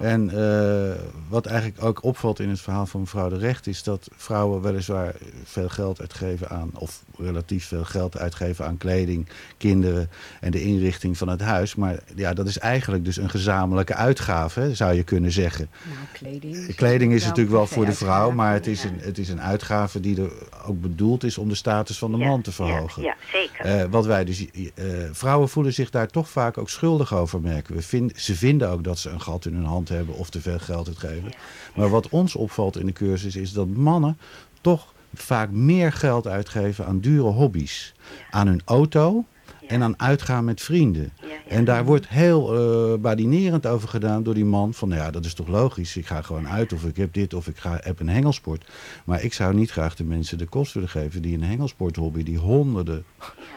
En 0.00 0.30
uh, 0.34 0.90
wat 1.28 1.46
eigenlijk 1.46 1.84
ook 1.84 2.02
opvalt 2.02 2.40
in 2.40 2.48
het 2.48 2.60
verhaal 2.60 2.86
van 2.86 3.00
mevrouw 3.00 3.28
de 3.28 3.38
Recht... 3.38 3.66
is 3.66 3.82
dat 3.82 4.08
vrouwen 4.16 4.60
weliswaar 4.60 5.14
veel 5.44 5.68
geld 5.68 6.00
uitgeven 6.00 6.50
aan... 6.50 6.70
of 6.74 7.02
relatief 7.18 7.66
veel 7.66 7.84
geld 7.84 8.18
uitgeven 8.18 8.66
aan 8.66 8.76
kleding, 8.76 9.28
kinderen... 9.56 10.10
en 10.40 10.50
de 10.50 10.62
inrichting 10.62 11.18
van 11.18 11.28
het 11.28 11.40
huis. 11.40 11.74
Maar 11.74 11.98
ja, 12.14 12.32
dat 12.32 12.46
is 12.46 12.58
eigenlijk 12.58 13.04
dus 13.04 13.16
een 13.16 13.30
gezamenlijke 13.30 13.94
uitgave, 13.94 14.74
zou 14.74 14.94
je 14.94 15.02
kunnen 15.02 15.32
zeggen. 15.32 15.68
Nou, 15.84 16.06
kleding... 16.12 16.74
Kleding 16.74 17.12
is 17.12 17.24
natuurlijk 17.24 17.56
wel 17.56 17.66
voor 17.66 17.86
de 17.86 17.92
vrouw... 17.92 18.30
maar 18.30 18.52
het 18.52 18.66
is, 18.66 18.84
een, 18.84 18.98
het 18.98 19.18
is 19.18 19.28
een 19.28 19.40
uitgave 19.40 20.00
die 20.00 20.22
er 20.22 20.32
ook 20.66 20.80
bedoeld 20.80 21.24
is... 21.24 21.38
om 21.38 21.48
de 21.48 21.54
status 21.54 21.98
van 21.98 22.10
de 22.10 22.16
man 22.16 22.42
te 22.42 22.52
verhogen. 22.52 23.02
Ja, 23.02 23.08
ja 23.08 23.38
zeker. 23.38 23.84
Uh, 23.84 23.90
wat 23.90 24.06
wij 24.06 24.24
dus, 24.24 24.46
uh, 24.54 24.68
vrouwen 25.12 25.48
voelen 25.48 25.72
zich 25.72 25.90
daar 25.90 26.08
toch 26.08 26.28
vaak 26.28 26.58
ook 26.58 26.70
schuldig 26.70 27.14
over, 27.14 27.40
merken 27.40 27.74
we. 27.74 27.82
Vind, 27.82 28.12
ze 28.16 28.34
vinden 28.34 28.70
ook 28.70 28.84
dat 28.84 28.98
ze 28.98 29.10
een 29.10 29.20
gat 29.20 29.46
in 29.46 29.54
hun 29.54 29.64
hand 29.64 29.83
hebben 29.92 30.14
of 30.14 30.30
te 30.30 30.40
veel 30.40 30.58
geld 30.58 30.88
uitgeven. 30.88 31.32
Maar 31.74 31.88
wat 31.88 32.08
ons 32.08 32.34
opvalt 32.34 32.78
in 32.78 32.86
de 32.86 32.92
cursus 32.92 33.36
is 33.36 33.52
dat 33.52 33.68
mannen 33.68 34.18
toch 34.60 34.92
vaak 35.14 35.50
meer 35.50 35.92
geld 35.92 36.26
uitgeven 36.26 36.86
aan 36.86 37.00
dure 37.00 37.30
hobby's. 37.30 37.94
Aan 38.30 38.46
hun 38.46 38.62
auto 38.64 39.24
en 39.66 39.82
aan 39.82 40.00
uitgaan 40.00 40.44
met 40.44 40.60
vrienden. 40.60 41.12
En 41.48 41.64
daar 41.64 41.84
wordt 41.84 42.08
heel 42.08 42.54
uh, 42.92 42.98
badinerend 42.98 43.66
over 43.66 43.88
gedaan 43.88 44.22
door 44.22 44.34
die 44.34 44.44
man. 44.44 44.74
Van 44.74 44.88
nou 44.88 45.00
ja, 45.00 45.10
dat 45.10 45.24
is 45.24 45.34
toch 45.34 45.48
logisch. 45.48 45.96
Ik 45.96 46.06
ga 46.06 46.22
gewoon 46.22 46.48
uit 46.48 46.72
of 46.72 46.84
ik 46.84 46.96
heb 46.96 47.12
dit 47.12 47.34
of 47.34 47.46
ik 47.46 47.56
ga, 47.56 47.78
heb 47.82 48.00
een 48.00 48.08
hengelsport. 48.08 48.64
Maar 49.04 49.22
ik 49.22 49.32
zou 49.32 49.54
niet 49.54 49.70
graag 49.70 49.96
de 49.96 50.04
mensen 50.04 50.38
de 50.38 50.46
kost 50.46 50.72
willen 50.72 50.88
geven 50.88 51.22
die 51.22 51.34
een 51.34 51.42
hengelsporthobby... 51.42 52.22
die 52.22 52.38
honderden 52.38 53.04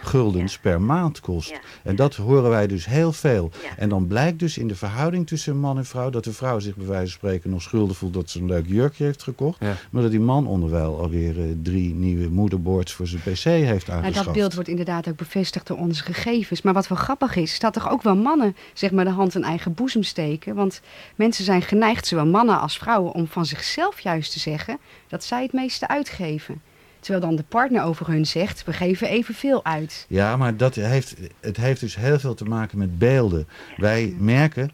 guldens 0.04 0.60
per 0.60 0.82
maand 0.82 1.20
kost. 1.20 1.60
En 1.84 1.96
dat 1.96 2.16
horen 2.16 2.50
wij 2.50 2.68
dus 2.68 2.86
heel 2.86 3.12
veel. 3.12 3.52
En 3.78 3.90
dan 3.90 4.08
blijkt 4.08 4.40
dus 4.40 4.58
in 4.58 4.68
de 4.68 4.76
verhouding 4.76 5.28
tussen 5.28 5.58
man 5.60 5.78
en 5.78 5.86
vrouw... 5.86 6.10
dat 6.10 6.24
de 6.24 6.34
vrouw 6.34 6.60
zich 6.60 6.76
bij 6.76 6.88
wijze 6.88 7.12
van 7.12 7.20
spreken 7.20 7.50
nog 7.50 7.62
schuldig 7.62 7.98
voelt... 7.98 8.14
dat 8.14 8.30
ze 8.30 8.40
een 8.40 8.46
leuk 8.46 8.68
jurkje 8.68 9.04
heeft 9.04 9.24
gekocht. 9.24 9.60
Maar 9.90 10.02
dat 10.02 10.12
die 10.12 10.20
man 10.20 10.48
onderwijl 10.48 11.00
alweer 11.00 11.38
uh, 11.38 11.44
drie 11.64 11.94
nieuwe 11.94 12.30
moederboards 12.30 12.94
voor 12.94 13.08
zijn 13.08 13.22
pc 13.22 13.44
heeft 13.44 13.90
aangeschaft. 13.90 14.26
dat 14.26 14.34
beeld 14.34 14.54
wordt 14.54 14.70
inderdaad 14.70 15.08
ook 15.08 15.16
bevestigd 15.16 15.68
door 15.68 15.78
onze 15.78 15.97
gegevens. 16.01 16.62
Maar 16.62 16.74
wat 16.74 16.88
wel 16.88 16.98
grappig 16.98 17.36
is, 17.36 17.51
is 17.51 17.60
dat 17.60 17.74
toch 17.74 17.89
ook 17.89 18.01
wel 18.01 18.16
mannen 18.16 18.56
zeg 18.74 18.92
maar, 18.92 19.06
de 19.06 19.12
hand 19.12 19.36
in 19.36 19.44
eigen 19.44 19.74
boezem 19.74 20.04
steken. 20.04 20.56
Want 20.56 20.82
mensen 21.16 21.44
zijn 21.44 21.62
geneigd, 21.62 22.08
zowel 22.08 22.25
mannen 22.25 22.60
als 22.60 22.77
vrouwen, 22.77 23.13
om 23.13 23.27
van 23.27 23.46
zichzelf 23.46 24.00
juist 24.00 24.32
te 24.32 24.39
zeggen 24.39 24.77
dat 25.08 25.24
zij 25.24 25.42
het 25.44 25.54
meeste 25.54 25.88
uitgeven. 25.88 26.62
Terwijl 27.08 27.28
dan 27.28 27.36
de 27.36 27.44
partner 27.50 27.84
over 27.84 28.08
hun 28.08 28.26
zegt, 28.26 28.64
we 28.64 28.74
geven 28.74 29.08
evenveel 29.10 29.66
uit. 29.66 30.06
Ja, 30.10 30.38
maar 30.38 30.58
dat 30.58 30.76
heeft, 30.76 31.16
het 31.40 31.58
heeft 31.58 31.80
dus 31.80 31.96
heel 31.96 32.20
veel 32.20 32.34
te 32.34 32.44
maken 32.46 32.78
met 32.78 32.98
beelden. 33.00 33.48
Wij 33.78 34.16
merken, 34.20 34.72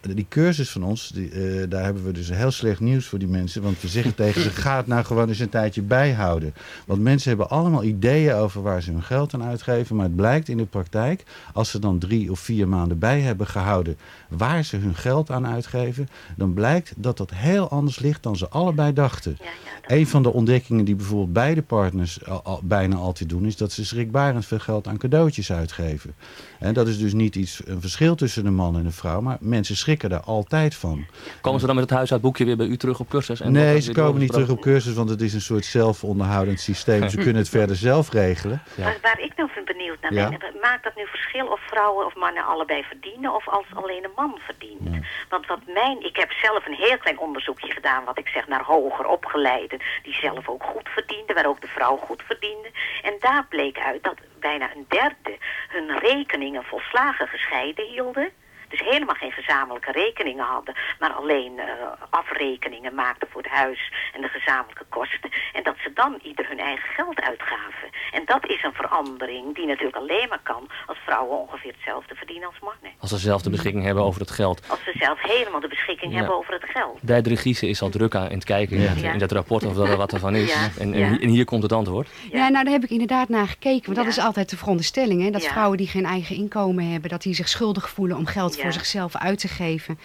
die 0.00 0.26
cursus 0.28 0.70
van 0.70 0.82
ons, 0.82 1.08
die, 1.08 1.30
eh, 1.30 1.64
daar 1.70 1.84
hebben 1.84 2.04
we 2.04 2.12
dus 2.12 2.28
heel 2.30 2.50
slecht 2.50 2.80
nieuws 2.80 3.06
voor 3.06 3.18
die 3.18 3.28
mensen. 3.28 3.62
Want 3.62 3.80
we 3.80 3.88
zeggen 3.88 4.14
tegen 4.14 4.42
ze, 4.42 4.50
ga 4.50 4.76
het 4.76 4.86
nou 4.86 5.04
gewoon 5.04 5.28
eens 5.28 5.38
een 5.38 5.48
tijdje 5.48 5.82
bijhouden. 5.82 6.54
Want 6.86 7.00
mensen 7.02 7.28
hebben 7.28 7.48
allemaal 7.50 7.84
ideeën 7.84 8.34
over 8.34 8.62
waar 8.62 8.82
ze 8.82 8.90
hun 8.90 9.02
geld 9.02 9.34
aan 9.34 9.42
uitgeven. 9.44 9.96
Maar 9.96 10.04
het 10.06 10.16
blijkt 10.16 10.48
in 10.48 10.56
de 10.56 10.64
praktijk, 10.64 11.22
als 11.52 11.70
ze 11.70 11.78
dan 11.78 11.98
drie 11.98 12.30
of 12.30 12.40
vier 12.40 12.68
maanden 12.68 12.98
bij 12.98 13.20
hebben 13.20 13.46
gehouden 13.46 13.96
waar 14.28 14.64
ze 14.64 14.76
hun 14.76 14.94
geld 14.94 15.30
aan 15.30 15.46
uitgeven, 15.46 16.08
dan 16.36 16.54
blijkt 16.54 16.92
dat 16.96 17.16
dat 17.16 17.30
heel 17.34 17.68
anders 17.68 17.98
ligt 17.98 18.22
dan 18.22 18.36
ze 18.36 18.48
allebei 18.48 18.92
dachten. 18.92 19.36
Ja, 19.38 19.44
ja, 19.44 19.50
dat- 19.50 19.90
Een 19.98 20.06
van 20.06 20.22
de 20.22 20.32
ontdekkingen 20.32 20.84
die 20.84 20.94
bijvoorbeeld 20.94 21.32
beide 21.32 21.62
partners 21.66 22.26
al, 22.26 22.60
bijna 22.62 22.96
altijd 22.96 23.28
doen, 23.28 23.46
is 23.46 23.56
dat 23.56 23.72
ze 23.72 23.84
schrikbarend 23.84 24.46
veel 24.46 24.58
geld 24.58 24.86
aan 24.86 24.98
cadeautjes 24.98 25.52
uitgeven. 25.52 26.14
En 26.58 26.74
dat 26.74 26.88
is 26.88 26.98
dus 26.98 27.12
niet 27.12 27.36
iets, 27.36 27.62
een 27.66 27.80
verschil 27.80 28.14
tussen 28.14 28.46
een 28.46 28.54
man 28.54 28.76
en 28.78 28.84
een 28.84 28.92
vrouw, 28.92 29.20
maar 29.20 29.36
mensen 29.40 29.76
schrikken 29.76 30.10
daar 30.10 30.20
altijd 30.20 30.74
van. 30.74 31.06
Komen 31.40 31.60
ze 31.60 31.66
dan 31.66 31.74
met 31.74 31.84
het 31.84 31.94
huishoudboekje 31.94 32.44
weer 32.44 32.56
bij 32.56 32.66
u 32.66 32.76
terug 32.76 33.00
op 33.00 33.08
cursus? 33.08 33.40
En 33.40 33.52
nee, 33.52 33.80
ze 33.80 33.92
komen 33.92 34.20
niet 34.20 34.32
terug 34.32 34.48
op 34.48 34.60
cursus, 34.60 34.94
want 34.94 35.10
het 35.10 35.20
is 35.20 35.34
een 35.34 35.40
soort 35.40 35.64
zelfonderhoudend 35.64 36.60
systeem. 36.60 37.08
Ze 37.08 37.16
kunnen 37.24 37.36
het 37.36 37.48
verder 37.48 37.76
zelf 37.76 38.12
regelen. 38.12 38.62
Ja. 38.76 38.84
Waar, 38.84 38.98
waar 39.02 39.20
ik 39.20 39.36
nou 39.36 39.48
van 39.54 39.64
benieuwd 39.64 40.00
naar 40.00 40.12
Ja. 40.12 40.28
ben, 40.28 40.38
maakt 40.60 40.84
dat 40.84 40.96
nu 40.96 41.06
verschil 41.06 41.46
of 41.46 41.60
vrouwen 41.66 42.06
of 42.06 42.14
mannen 42.14 42.44
allebei 42.44 42.82
verdienen 42.82 43.34
of 43.34 43.48
als 43.48 43.66
alleen 43.74 44.04
een 44.04 44.16
man 44.16 44.38
verdient? 44.38 45.04
Want 45.28 45.46
wat 45.46 45.60
mijn, 45.66 46.04
ik 46.04 46.16
heb 46.16 46.30
zelf 46.32 46.66
een 46.66 46.74
heel 46.74 46.98
klein 46.98 47.18
onderzoekje 47.18 47.70
gedaan, 47.72 48.04
wat 48.04 48.18
ik 48.18 48.28
zeg 48.28 48.48
naar 48.48 48.62
hoger 48.62 49.06
opgeleiden, 49.06 49.78
die 50.02 50.14
zelf 50.14 50.48
ook 50.48 50.62
goed 50.62 50.88
verdienden, 50.88 51.34
waar 51.34 51.46
ook 51.46 51.60
de 51.60 51.66
vrouw 51.66 51.96
goed 51.96 52.22
verdiende. 52.22 52.70
En 53.02 53.14
daar 53.20 53.46
bleek 53.48 53.78
uit 53.78 54.02
dat 54.02 54.18
bijna 54.40 54.74
een 54.74 54.84
derde 54.88 55.38
hun 55.68 55.98
rekeningen 55.98 56.64
volslagen 56.64 57.28
gescheiden 57.28 57.86
hielden. 57.86 58.30
Dus 58.68 58.80
helemaal 58.80 59.14
geen 59.14 59.32
gezamenlijke 59.32 59.92
rekeningen 59.92 60.44
hadden, 60.44 60.74
maar 60.98 61.12
alleen 61.12 61.58
eh, 61.58 61.66
afrekeningen 62.10 62.94
maakten 62.94 63.28
voor 63.30 63.42
het 63.42 63.50
huis 63.50 63.92
en 64.14 64.20
de 64.20 64.28
gezamenlijke 64.28 64.84
kosten. 64.88 65.30
En 65.52 65.62
dat 65.62 65.74
ze 65.84 65.90
dan 65.94 66.18
ieder 66.22 66.48
hun 66.48 66.58
eigen 66.58 66.88
geld 66.88 67.20
uitgaven. 67.20 67.88
En 68.12 68.22
dat 68.24 68.46
is 68.48 68.62
een 68.62 68.72
verandering 68.72 69.54
die 69.54 69.66
natuurlijk 69.66 69.96
alleen 69.96 70.28
maar 70.28 70.40
kan 70.42 70.68
als 70.86 70.98
vrouwen 71.04 71.38
ongeveer 71.38 71.72
hetzelfde 71.72 72.14
verdienen 72.14 72.46
als 72.48 72.58
mannen. 72.60 72.90
Als 73.00 73.10
ze 73.10 73.18
zelf 73.18 73.42
de 73.42 73.50
beschikking 73.50 73.84
hebben 73.84 74.04
over 74.04 74.20
het 74.20 74.30
geld. 74.30 74.68
Als 74.68 74.82
ze 74.84 74.92
zelf 74.98 75.18
helemaal 75.22 75.60
de 75.60 75.68
beschikking 75.68 76.12
Ja. 76.12 76.18
hebben 76.18 76.36
over 76.36 76.52
het 76.52 76.64
geld. 76.64 76.98
Dijt 77.02 77.38
Giese 77.40 77.68
is 77.68 77.82
al 77.82 77.88
druk 77.90 78.14
aan 78.14 78.28
in 78.28 78.34
het 78.36 78.44
kijken 78.44 78.80
Ja. 78.80 79.12
in, 79.12 79.18
dat 79.18 79.32
rapport 79.32 79.64
of 79.64 79.74
dat 79.74 79.88
er 79.88 79.96
wat 79.96 80.12
ervan 80.12 80.34
is. 80.34 80.52
Ja. 80.54 80.68
En, 80.78 80.92
en, 80.92 80.98
Ja. 80.98 81.08
hi- 81.08 81.22
en 81.22 81.28
hier 81.28 81.44
komt 81.44 81.62
het 81.62 81.72
antwoord. 81.72 82.08
Ja, 82.32 82.48
nou 82.48 82.64
daar 82.64 82.72
heb 82.72 82.82
ik 82.84 82.90
inderdaad 82.90 83.28
naar 83.28 83.46
gekeken. 83.46 83.84
Want 83.84 83.96
dat 83.96 84.06
is 84.06 84.18
altijd 84.18 84.50
de 84.50 84.56
veronderstelling. 84.56 85.22
Hè? 85.22 85.30
Dat 85.30 85.42
Ja. 85.42 85.50
vrouwen 85.50 85.76
die 85.76 85.86
geen 85.88 86.04
eigen 86.04 86.36
inkomen 86.36 86.90
hebben, 86.90 87.10
dat 87.10 87.22
die 87.22 87.34
zich 87.34 87.48
schuldig 87.48 87.88
voelen 87.88 88.16
om 88.16 88.26
geld 88.26 88.55
Ja. 88.56 88.62
voor 88.62 88.72
zichzelf 88.72 89.16
uit 89.16 89.38
te 89.38 89.48
geven. 89.48 89.98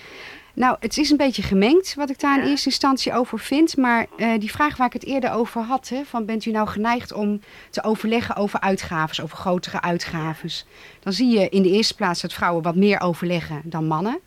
Nou, 0.53 0.75
het 0.79 0.97
is 0.97 1.09
een 1.09 1.17
beetje 1.17 1.41
gemengd 1.41 1.93
wat 1.95 2.09
ik 2.09 2.19
daar 2.19 2.39
in 2.39 2.49
eerste 2.49 2.69
instantie 2.69 3.13
over 3.13 3.39
vind. 3.39 3.77
Maar 3.77 4.05
eh, 4.17 4.39
die 4.39 4.51
vraag 4.51 4.77
waar 4.77 4.87
ik 4.87 4.93
het 4.93 5.05
eerder 5.05 5.31
over 5.31 5.61
had, 5.61 5.89
hè, 5.89 6.03
van 6.05 6.25
bent 6.25 6.45
u 6.45 6.51
nou 6.51 6.67
geneigd 6.67 7.13
om 7.13 7.41
te 7.69 7.83
overleggen 7.83 8.35
over 8.35 8.59
uitgaves, 8.59 9.21
over 9.21 9.37
grotere 9.37 9.81
uitgaves. 9.81 10.65
Dan 10.99 11.13
zie 11.13 11.39
je 11.39 11.49
in 11.49 11.61
de 11.61 11.69
eerste 11.69 11.95
plaats 11.95 12.21
dat 12.21 12.33
vrouwen 12.33 12.63
wat 12.63 12.75
meer 12.75 13.01
overleggen 13.01 13.61
dan 13.63 13.87
mannen. 13.87 14.19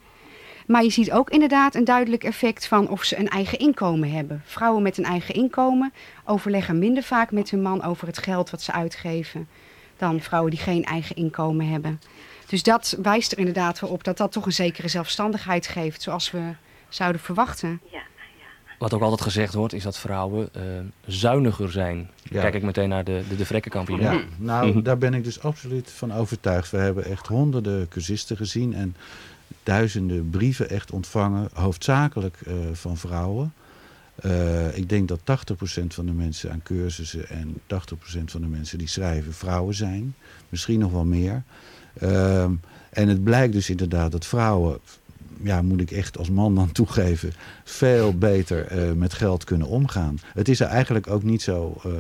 Maar 0.66 0.82
je 0.82 0.90
ziet 0.90 1.12
ook 1.12 1.30
inderdaad 1.30 1.74
een 1.74 1.84
duidelijk 1.84 2.24
effect 2.24 2.66
van 2.66 2.88
of 2.88 3.04
ze 3.04 3.18
een 3.18 3.28
eigen 3.28 3.58
inkomen 3.58 4.10
hebben. 4.12 4.42
Vrouwen 4.44 4.82
met 4.82 4.98
een 4.98 5.04
eigen 5.04 5.34
inkomen 5.34 5.92
overleggen 6.24 6.78
minder 6.78 7.02
vaak 7.02 7.30
met 7.30 7.50
hun 7.50 7.62
man 7.62 7.82
over 7.82 8.06
het 8.06 8.18
geld 8.18 8.50
wat 8.50 8.62
ze 8.62 8.72
uitgeven 8.72 9.48
dan 9.96 10.20
vrouwen 10.20 10.50
die 10.50 10.60
geen 10.60 10.84
eigen 10.84 11.16
inkomen 11.16 11.68
hebben. 11.68 12.00
Dus 12.46 12.62
dat 12.62 12.96
wijst 13.02 13.32
er 13.32 13.38
inderdaad 13.38 13.80
wel 13.80 13.90
op 13.90 14.04
dat 14.04 14.16
dat 14.16 14.32
toch 14.32 14.46
een 14.46 14.52
zekere 14.52 14.88
zelfstandigheid 14.88 15.66
geeft, 15.66 16.02
zoals 16.02 16.30
we 16.30 16.52
zouden 16.88 17.20
verwachten. 17.20 17.80
Ja. 17.92 18.02
Wat 18.78 18.94
ook 18.94 19.02
altijd 19.02 19.20
gezegd 19.20 19.54
wordt, 19.54 19.72
is 19.72 19.82
dat 19.82 19.98
vrouwen 19.98 20.48
eh, 20.52 20.62
zuiniger 21.06 21.70
zijn. 21.70 22.10
Ja. 22.22 22.40
Kijk 22.40 22.54
ik 22.54 22.62
meteen 22.62 22.88
naar 22.88 23.04
de, 23.04 23.22
de, 23.28 23.36
de 23.36 23.46
vrekkenkampioen. 23.46 24.00
Ja, 24.00 24.20
nou, 24.36 24.82
daar 24.82 24.98
ben 24.98 25.14
ik 25.14 25.24
dus 25.24 25.40
absoluut 25.40 25.90
van 25.90 26.12
overtuigd. 26.12 26.70
We 26.70 26.76
hebben 26.76 27.04
echt 27.04 27.26
honderden 27.26 27.88
cursisten 27.88 28.36
gezien 28.36 28.74
en 28.74 28.96
duizenden 29.62 30.30
brieven 30.30 30.70
echt 30.70 30.90
ontvangen, 30.90 31.48
hoofdzakelijk 31.52 32.36
eh, 32.46 32.54
van 32.72 32.96
vrouwen. 32.96 33.52
Eh, 34.14 34.76
ik 34.76 34.88
denk 34.88 35.08
dat 35.08 35.20
80% 35.20 35.22
van 35.86 36.06
de 36.06 36.12
mensen 36.12 36.50
aan 36.50 36.62
cursussen 36.62 37.28
en 37.28 37.60
80% 37.66 38.24
van 38.24 38.40
de 38.40 38.46
mensen 38.46 38.78
die 38.78 38.88
schrijven 38.88 39.32
vrouwen 39.32 39.74
zijn. 39.74 40.14
Misschien 40.48 40.78
nog 40.78 40.92
wel 40.92 41.04
meer. 41.04 41.42
Ehm, 42.00 42.52
en 42.90 43.08
het 43.08 43.24
blijkt 43.24 43.52
dus 43.52 43.70
inderdaad 43.70 44.12
dat 44.12 44.26
vrouwen, 44.26 44.78
ja, 45.42 45.62
moet 45.62 45.80
ik 45.80 45.90
echt 45.90 46.18
als 46.18 46.30
man 46.30 46.54
dan 46.54 46.72
toegeven, 46.82 47.32
veel 47.64 48.18
beter 48.18 48.66
eh, 48.66 48.92
met 48.92 49.12
geld 49.12 49.44
kunnen 49.44 49.66
omgaan. 49.66 50.18
Het 50.34 50.48
is 50.48 50.60
er 50.60 50.66
eigenlijk 50.66 51.10
ook 51.10 51.22
niet 51.22 51.42
zo 51.42 51.76
eh, 51.84 51.90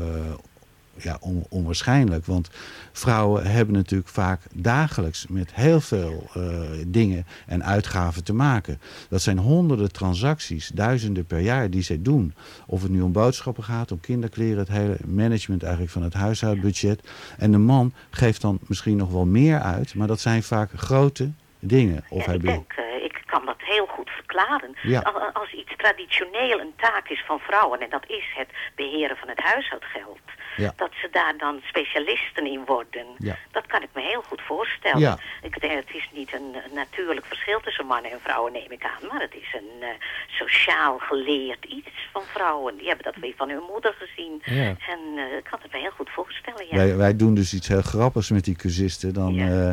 ja, 0.96 1.16
on- 1.20 1.46
onwaarschijnlijk. 1.48 2.26
Want 2.26 2.50
vrouwen 2.92 3.46
hebben 3.46 3.74
natuurlijk 3.74 4.08
vaak 4.08 4.40
dagelijks 4.54 5.26
met 5.28 5.54
heel 5.54 5.80
veel 5.80 6.30
eh, 6.34 6.42
dingen 6.86 7.26
en 7.46 7.64
uitgaven 7.64 8.24
te 8.24 8.34
maken. 8.34 8.80
Dat 9.08 9.22
zijn 9.22 9.38
honderden 9.38 9.92
transacties, 9.92 10.70
duizenden 10.74 11.24
per 11.24 11.40
jaar 11.40 11.70
die 11.70 11.82
zij 11.82 12.02
doen. 12.02 12.34
Of 12.66 12.82
het 12.82 12.90
nu 12.90 13.00
om 13.00 13.12
boodschappen 13.12 13.64
gaat, 13.64 13.92
om 13.92 14.00
kinderkleren, 14.00 14.58
het 14.58 14.68
hele 14.68 14.96
management 15.06 15.62
eigenlijk 15.62 15.92
van 15.92 16.02
het 16.02 16.14
huishoudbudget. 16.14 17.08
En 17.38 17.52
de 17.52 17.58
man 17.58 17.92
geeft 18.10 18.40
dan 18.40 18.58
misschien 18.66 18.96
nog 18.96 19.10
wel 19.10 19.26
meer 19.26 19.60
uit, 19.60 19.94
maar 19.94 20.06
dat 20.06 20.20
zijn 20.20 20.42
vaak 20.42 20.70
grote 20.76 21.30
dingen. 21.60 22.04
Of 22.08 22.24
hij 22.24 22.34
ik 22.34 22.42
denk, 22.42 22.74
kan 23.34 23.46
dat 23.46 23.60
heel 23.74 23.86
goed 23.86 24.10
verklaren. 24.10 24.72
Ja. 24.82 25.00
Als 25.32 25.52
iets 25.52 25.72
traditioneel 25.76 26.58
een 26.60 26.74
taak 26.76 27.08
is 27.08 27.22
van 27.26 27.38
vrouwen, 27.38 27.80
en 27.80 27.90
dat 27.90 28.04
is 28.06 28.26
het 28.34 28.48
beheren 28.74 29.16
van 29.16 29.28
het 29.28 29.40
huishoudgeld, 29.40 30.26
Ja. 30.56 30.72
dat 30.76 30.92
ze 31.00 31.08
daar 31.10 31.34
dan 31.38 31.60
specialisten 31.64 32.46
in 32.46 32.62
worden. 32.66 33.06
Ja. 33.18 33.36
Dat 33.50 33.66
kan 33.66 33.82
ik 33.82 33.88
me 33.94 34.00
heel 34.02 34.22
goed 34.22 34.40
voorstellen. 34.40 34.98
Ja. 34.98 35.18
Ik 35.42 35.60
denk, 35.60 35.72
het 35.72 35.94
is 36.00 36.08
niet 36.12 36.34
een, 36.34 36.50
natuurlijk 36.74 37.26
verschil 37.26 37.60
tussen 37.60 37.86
mannen 37.86 38.10
en 38.10 38.20
vrouwen, 38.20 38.52
neem 38.52 38.70
ik 38.70 38.84
aan. 38.84 39.08
Maar 39.08 39.20
het 39.20 39.34
is 39.34 39.54
een 39.60 39.72
eh, 39.80 39.88
sociaal 40.26 40.98
geleerd 40.98 41.64
iets 41.64 42.08
van 42.12 42.22
vrouwen. 42.22 42.76
Die 42.76 42.86
hebben 42.86 43.04
dat 43.04 43.16
weer 43.16 43.34
van 43.36 43.48
hun 43.48 43.64
moeder 43.72 43.94
gezien. 43.98 44.42
En 44.92 45.00
eh, 45.16 45.36
ik 45.38 45.44
kan 45.50 45.58
het 45.62 45.72
me 45.72 45.78
heel 45.78 45.96
goed 45.96 46.10
voorstellen, 46.10 46.66
ja. 46.70 46.76
Wij, 46.76 46.96
wij 46.96 47.16
doen 47.16 47.34
dus 47.34 47.54
iets 47.54 47.68
heel 47.68 47.82
grappigs 47.82 48.30
met 48.30 48.44
die 48.44 48.56
cursisten. 48.56 49.14
Dan, 49.14 49.38
eh, 49.38 49.70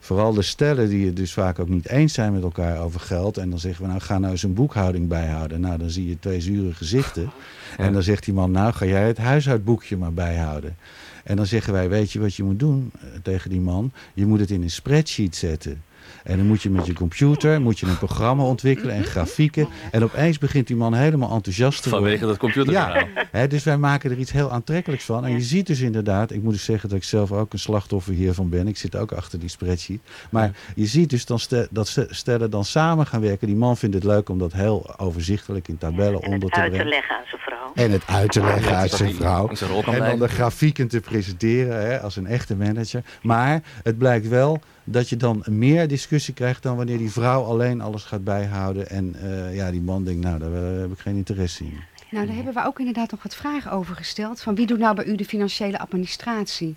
vooral 0.00 0.34
de 0.34 0.42
stellen 0.42 0.88
die 0.88 1.06
het 1.06 1.16
dus 1.16 1.32
vaak 1.32 1.58
ook 1.58 1.68
niet 1.68 1.88
eens 1.88 2.12
zijn 2.14 2.32
met 2.32 2.42
elkaar 2.42 2.82
over 2.82 3.00
geld. 3.02 3.36
En 3.36 3.50
dan 3.50 3.58
zeggen 3.58 3.82
we, 3.82 3.88
nou 3.88 4.00
ga 4.00 4.18
nou 4.18 4.32
eens 4.32 4.42
een 4.42 4.54
boekhouding 4.54 5.08
bijhouden. 5.08 5.60
Nou, 5.60 5.78
dan 5.78 5.90
zie 5.90 6.08
je 6.08 6.18
twee 6.18 6.40
zure 6.40 6.74
gezichten. 6.74 7.30
En 7.76 7.92
dan 7.92 8.02
zegt 8.02 8.24
die 8.24 8.34
man, 8.34 8.50
nou 8.50 8.72
ga 8.72 8.86
jij 8.86 9.06
het 9.06 9.18
huishoudboekje 9.18 9.96
maar 9.96 10.12
bijhouden. 10.12 10.76
En 11.24 11.36
dan 11.36 11.46
zeggen 11.46 11.72
wij, 11.72 11.88
weet 11.88 12.12
je 12.12 12.20
wat 12.20 12.34
je 12.34 12.42
moet 12.42 12.58
doen 12.58 12.90
eh, 12.94 13.08
tegen 13.22 13.50
die 13.50 13.60
man? 13.60 13.92
Je 14.14 14.26
moet 14.26 14.40
het 14.40 14.50
in 14.50 14.62
een 14.62 14.70
spreadsheet 14.70 15.36
zetten. 15.36 15.82
En 16.24 16.36
dan 16.36 16.46
moet 16.46 16.62
je 16.62 16.70
met 16.70 16.86
je 16.86 16.92
computer 16.92 17.60
moet 17.60 17.78
je 17.78 17.86
een 17.86 17.98
programma 17.98 18.42
ontwikkelen 18.42 18.94
en 18.94 19.04
grafieken. 19.04 19.68
En 19.90 20.02
opeens 20.04 20.38
begint 20.38 20.66
die 20.66 20.76
man 20.76 20.94
helemaal 20.94 21.30
enthousiast 21.34 21.82
te 21.82 21.88
worden. 21.90 22.08
Vanwege 22.08 22.26
dat 22.30 22.38
computerverhaal. 22.38 22.94
Ja, 22.94 23.06
hè, 23.30 23.46
dus 23.46 23.64
wij 23.64 23.76
maken 23.76 24.10
er 24.10 24.18
iets 24.18 24.32
heel 24.32 24.50
aantrekkelijks 24.50 25.04
van. 25.04 25.24
En 25.24 25.32
je 25.32 25.40
ziet 25.40 25.66
dus 25.66 25.80
inderdaad, 25.80 26.30
ik 26.30 26.42
moet 26.42 26.52
dus 26.52 26.64
zeggen 26.64 26.88
dat 26.88 26.98
ik 26.98 27.04
zelf 27.04 27.32
ook 27.32 27.52
een 27.52 27.58
slachtoffer 27.58 28.12
hiervan 28.14 28.48
ben. 28.48 28.68
Ik 28.68 28.76
zit 28.76 28.96
ook 28.96 29.12
achter 29.12 29.38
die 29.38 29.48
spreadsheet. 29.48 30.00
Maar 30.30 30.50
je 30.74 30.86
ziet 30.86 31.10
dus 31.10 31.26
dan 31.26 31.40
dat 31.70 31.88
ste- 31.88 32.06
stellen 32.10 32.50
dan 32.50 32.64
samen 32.64 33.06
gaan 33.06 33.20
werken. 33.20 33.46
Die 33.46 33.56
man 33.56 33.76
vindt 33.76 33.94
het 33.94 34.04
leuk 34.04 34.28
om 34.28 34.38
dat 34.38 34.52
heel 34.52 34.94
overzichtelijk 34.98 35.68
in 35.68 35.78
tabellen 35.78 36.20
en 36.20 36.32
onder 36.32 36.42
het 36.48 36.52
te 36.52 36.60
uit 36.60 36.70
te 36.70 36.76
brengen. 36.76 36.92
leggen 36.94 37.16
aan 37.16 37.22
zijn 37.28 37.40
vrouw. 37.40 37.72
En 37.74 37.90
het 37.90 38.02
uit 38.06 38.32
te 38.32 38.40
leggen 38.40 38.80
dat 38.80 38.90
zijn 38.90 39.14
vrouw. 39.14 39.48
En 39.92 39.98
dan 39.98 40.18
de 40.18 40.28
grafieken 40.28 40.88
te 40.88 41.00
presenteren 41.00 41.80
hè, 41.86 42.00
als 42.00 42.16
een 42.16 42.26
echte 42.26 42.56
manager. 42.56 43.02
Maar 43.22 43.62
het 43.82 43.98
blijkt 43.98 44.28
wel 44.28 44.60
dat 44.84 45.08
je 45.08 45.16
dan 45.16 45.44
meer 45.48 45.88
discussie 45.88 46.34
krijgt 46.34 46.62
dan 46.62 46.76
wanneer 46.76 46.98
die 46.98 47.10
vrouw 47.10 47.42
alleen 47.42 47.80
alles 47.80 48.04
gaat 48.04 48.24
bijhouden. 48.24 48.88
En 48.88 49.14
eh, 49.14 49.54
ja, 49.54 49.70
die 49.70 49.82
man 49.82 50.04
denkt, 50.04 50.24
nou, 50.24 50.38
daar 50.38 50.52
eh, 50.52 50.80
heb 50.80 50.92
ik 50.92 50.98
geen 50.98 51.16
interesse 51.16 51.64
in. 51.64 51.80
Nou, 52.10 52.26
daar 52.26 52.34
hebben 52.34 52.54
we 52.54 52.64
ook 52.64 52.78
inderdaad 52.78 53.10
nog 53.10 53.22
wat 53.22 53.34
vragen 53.36 53.70
over 53.70 53.94
gesteld. 53.96 54.40
Van 54.40 54.54
wie 54.54 54.66
doet 54.66 54.78
nou 54.78 54.94
bij 54.94 55.04
u 55.04 55.16
de 55.16 55.24
financiële 55.24 55.78
administratie? 55.78 56.76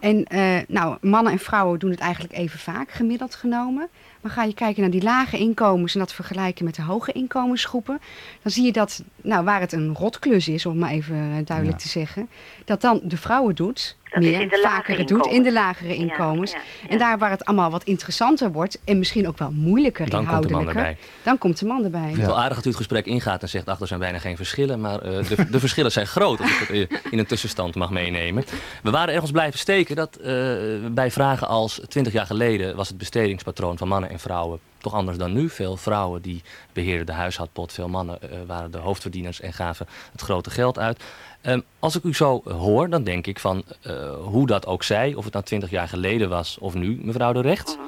En 0.00 0.24
eh, 0.24 0.58
nou, 0.68 0.96
mannen 1.00 1.32
en 1.32 1.38
vrouwen 1.38 1.78
doen 1.78 1.90
het 1.90 2.00
eigenlijk 2.00 2.34
even 2.34 2.58
vaak, 2.58 2.90
gemiddeld 2.90 3.34
genomen. 3.34 3.88
Maar 4.20 4.32
ga 4.32 4.42
je 4.44 4.54
kijken 4.54 4.82
naar 4.82 4.90
die 4.90 5.02
lage 5.02 5.38
inkomens 5.38 5.94
en 5.94 6.00
dat 6.00 6.12
vergelijken 6.12 6.64
met 6.64 6.74
de 6.74 6.82
hoge 6.82 7.12
inkomensgroepen, 7.12 8.00
dan 8.42 8.52
zie 8.52 8.64
je 8.64 8.72
dat, 8.72 9.02
nou, 9.22 9.44
waar 9.44 9.60
het 9.60 9.72
een 9.72 9.94
rotklus 9.94 10.48
is, 10.48 10.66
om 10.66 10.78
maar 10.78 10.90
even 10.90 11.44
duidelijk 11.44 11.78
Ja. 11.78 11.82
te 11.84 11.88
zeggen, 11.88 12.28
dat 12.64 12.80
dan 12.80 13.00
de 13.04 13.16
vrouwen 13.16 13.54
doet 13.54 13.96
Dat 14.12 14.22
is 14.22 14.28
meer 14.28 14.40
in 14.40 14.48
de 14.48 14.60
vaker 14.62 14.70
lagere 14.70 14.98
het 14.98 15.08
doet 15.08 15.26
in 15.26 15.30
de 15.30 15.36
inkomens. 15.36 15.54
lagere 15.54 15.94
inkomens. 15.94 16.52
ja, 16.52 16.58
ja. 16.82 16.88
En 16.88 16.98
daar 16.98 17.18
waar 17.18 17.30
het 17.30 17.44
allemaal 17.44 17.70
wat 17.70 17.84
interessanter 17.84 18.52
wordt 18.52 18.80
en 18.84 18.98
misschien 18.98 19.28
ook 19.28 19.38
wel 19.38 19.50
moeilijker 19.50 20.10
Dan 20.10 20.26
komt 20.26 20.42
de 20.42 20.48
man 20.48 20.60
inhoudelijker, 20.60 20.90
erbij. 20.90 20.96
dan 21.22 21.38
komt 21.38 21.58
de 21.58 21.66
man 21.66 21.84
erbij. 21.84 22.08
Het 22.08 22.18
is 22.18 22.24
wel 22.24 22.38
aardig 22.38 22.56
dat 22.56 22.64
u 22.64 22.68
het 22.68 22.76
gesprek 22.76 23.06
ingaat 23.06 23.42
en 23.42 23.48
zegt, 23.48 23.66
ach, 23.66 23.80
er 23.80 23.86
zijn 23.86 24.00
bijna 24.00 24.18
geen 24.18 24.36
verschillen. 24.36 24.80
Maar 24.80 25.00
eh, 25.02 25.28
de, 25.28 25.50
de 25.50 25.60
verschillen 25.60 25.92
zijn 25.92 26.06
groot, 26.06 26.40
als 26.40 26.50
ik 26.50 26.58
het 26.58 26.90
eh, 26.90 26.98
in 27.10 27.18
een 27.18 27.26
tussenstand 27.26 27.74
mag 27.74 27.90
meenemen. 27.90 28.44
We 28.82 28.90
waren 28.90 29.14
ergens 29.14 29.30
blijven 29.30 29.58
steken 29.58 29.96
dat 29.96 30.16
eh, 30.16 30.26
bij 30.90 31.10
vragen 31.10 31.48
als 31.48 31.80
20 31.88 32.12
jaar 32.12 32.26
geleden 32.26 32.76
was 32.76 32.88
het 32.88 32.98
bestedingspatroon 32.98 33.78
van 33.78 33.88
mannen 33.88 34.10
en 34.10 34.18
vrouwen 34.18 34.60
toch 34.82 34.94
anders 34.94 35.18
dan 35.18 35.32
nu. 35.32 35.48
Veel 35.48 35.76
vrouwen 35.76 36.22
die 36.22 36.42
beheerden 36.72 37.06
de 37.06 37.12
huishoudpot, 37.12 37.72
veel 37.72 37.88
mannen 37.88 38.22
eh, 38.22 38.28
waren 38.46 38.70
de 38.70 38.78
hoofdverdieners 38.78 39.40
en 39.40 39.52
gaven 39.52 39.86
het 40.12 40.20
grote 40.20 40.50
geld 40.50 40.78
uit. 40.78 41.04
Ehm, 41.40 41.60
als 41.78 41.96
ik 41.96 42.04
u 42.04 42.14
zo 42.14 42.42
hoor, 42.44 42.88
dan 42.88 43.04
denk 43.04 43.26
ik 43.26 43.38
van 43.38 43.64
eh, 43.82 44.14
hoe 44.14 44.46
dat 44.46 44.66
ook 44.66 44.82
zij, 44.82 45.14
of 45.14 45.24
het 45.24 45.32
nou 45.32 45.44
20 45.44 45.70
jaar 45.70 45.88
geleden 45.88 46.28
was 46.28 46.58
of 46.58 46.74
nu, 46.74 46.98
mevrouw 47.02 47.32
de 47.32 47.40
Recht, 47.40 47.78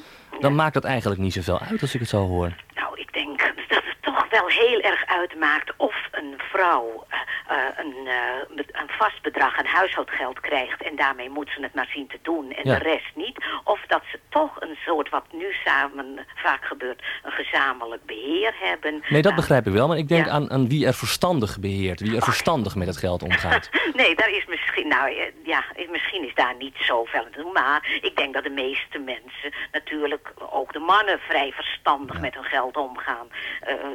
dan 0.41 0.55
maakt 0.55 0.75
dat 0.75 0.85
eigenlijk 0.85 1.21
niet 1.21 1.33
zoveel 1.33 1.59
uit 1.59 1.81
als 1.81 1.95
ik 1.95 2.01
het 2.01 2.09
zo 2.09 2.27
hoor. 2.27 2.57
Nou, 2.75 3.01
ik 3.01 3.13
denk 3.13 3.39
dat 3.39 3.81
het 3.83 3.97
toch 4.01 4.24
wel 4.39 4.49
heel 4.49 4.81
erg 4.81 5.07
uitmaakt 5.07 5.73
of 5.77 5.95
een 6.11 6.35
vrouw 6.39 7.05
eh, 7.09 7.19
eh, 7.57 7.65
een, 7.77 8.07
eh, 8.07 8.65
een 8.81 8.89
vast 8.99 9.23
bedrag 9.23 9.59
aan 9.59 9.65
huishoudgeld 9.67 10.41
krijgt 10.41 10.83
en 10.83 10.97
daarmee 10.97 11.31
moet 11.31 11.51
ze 11.55 11.63
het 11.63 11.75
maar 11.75 11.89
zien 11.95 12.07
te 12.09 12.19
doen 12.23 12.53
en 12.53 12.69
Ja. 12.71 12.79
de 12.79 12.83
rest 12.85 13.11
niet. 13.15 13.45
Of 13.65 13.81
dat 13.87 14.03
ze 14.11 14.19
toch 14.29 14.61
een 14.61 14.77
soort, 14.87 15.09
wat 15.09 15.25
nu 15.33 15.53
samen 15.65 16.27
vaak 16.35 16.65
gebeurt, 16.65 17.03
een 17.23 17.33
gezamenlijk 17.33 18.05
beheer 18.07 18.55
hebben. 18.61 18.93
Nee, 18.93 19.23
dat 19.23 19.33
Nou, 19.33 19.35
begrijp 19.35 19.67
ik 19.67 19.73
wel. 19.73 19.89
Maar 19.89 19.97
ik 19.99 20.09
denk 20.09 20.27
Ja. 20.27 20.33
aan, 20.33 20.51
aan 20.51 20.69
wie 20.69 20.87
er 20.87 20.95
verstandig 20.95 21.59
beheert. 21.61 22.01
Wie 22.01 22.17
er 22.17 22.23
verstandig 22.23 22.75
met 22.75 22.87
het 22.87 22.97
geld 22.97 23.23
omgaat. 23.23 23.71
Nee, 23.95 24.15
daar 24.15 24.31
is 24.31 24.47
misschien, 24.47 24.89
nou 24.89 25.33
ja, 25.45 25.65
is- 25.75 25.89
misschien 25.89 26.25
is 26.29 26.35
daar 26.35 26.55
niet 26.59 26.75
zoveel 26.79 27.21
aan 27.25 27.31
te 27.31 27.43
doen. 27.43 27.53
Maar 27.53 27.99
ik 28.03 28.17
denk 28.17 28.35
dat 28.35 28.43
de 28.45 28.51
meeste 28.51 28.99
mensen, 28.99 29.53
natuurlijk 29.73 30.33
ook 30.51 30.73
de 30.73 30.79
mannen, 30.79 31.19
vrij 31.19 31.53
verstandig 31.53 32.21
met 32.21 32.35
hun 32.35 32.45
geld 32.45 32.77
omgaan. 32.77 33.29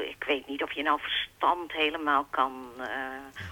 Ik 0.02 0.24
weet 0.30 0.48
niet 0.48 0.64
of 0.64 0.72
je 0.72 0.84
nou 0.84 1.00
verstand 1.02 1.72
helemaal 1.72 2.26
kan 2.30 2.52
eh, 2.80 2.86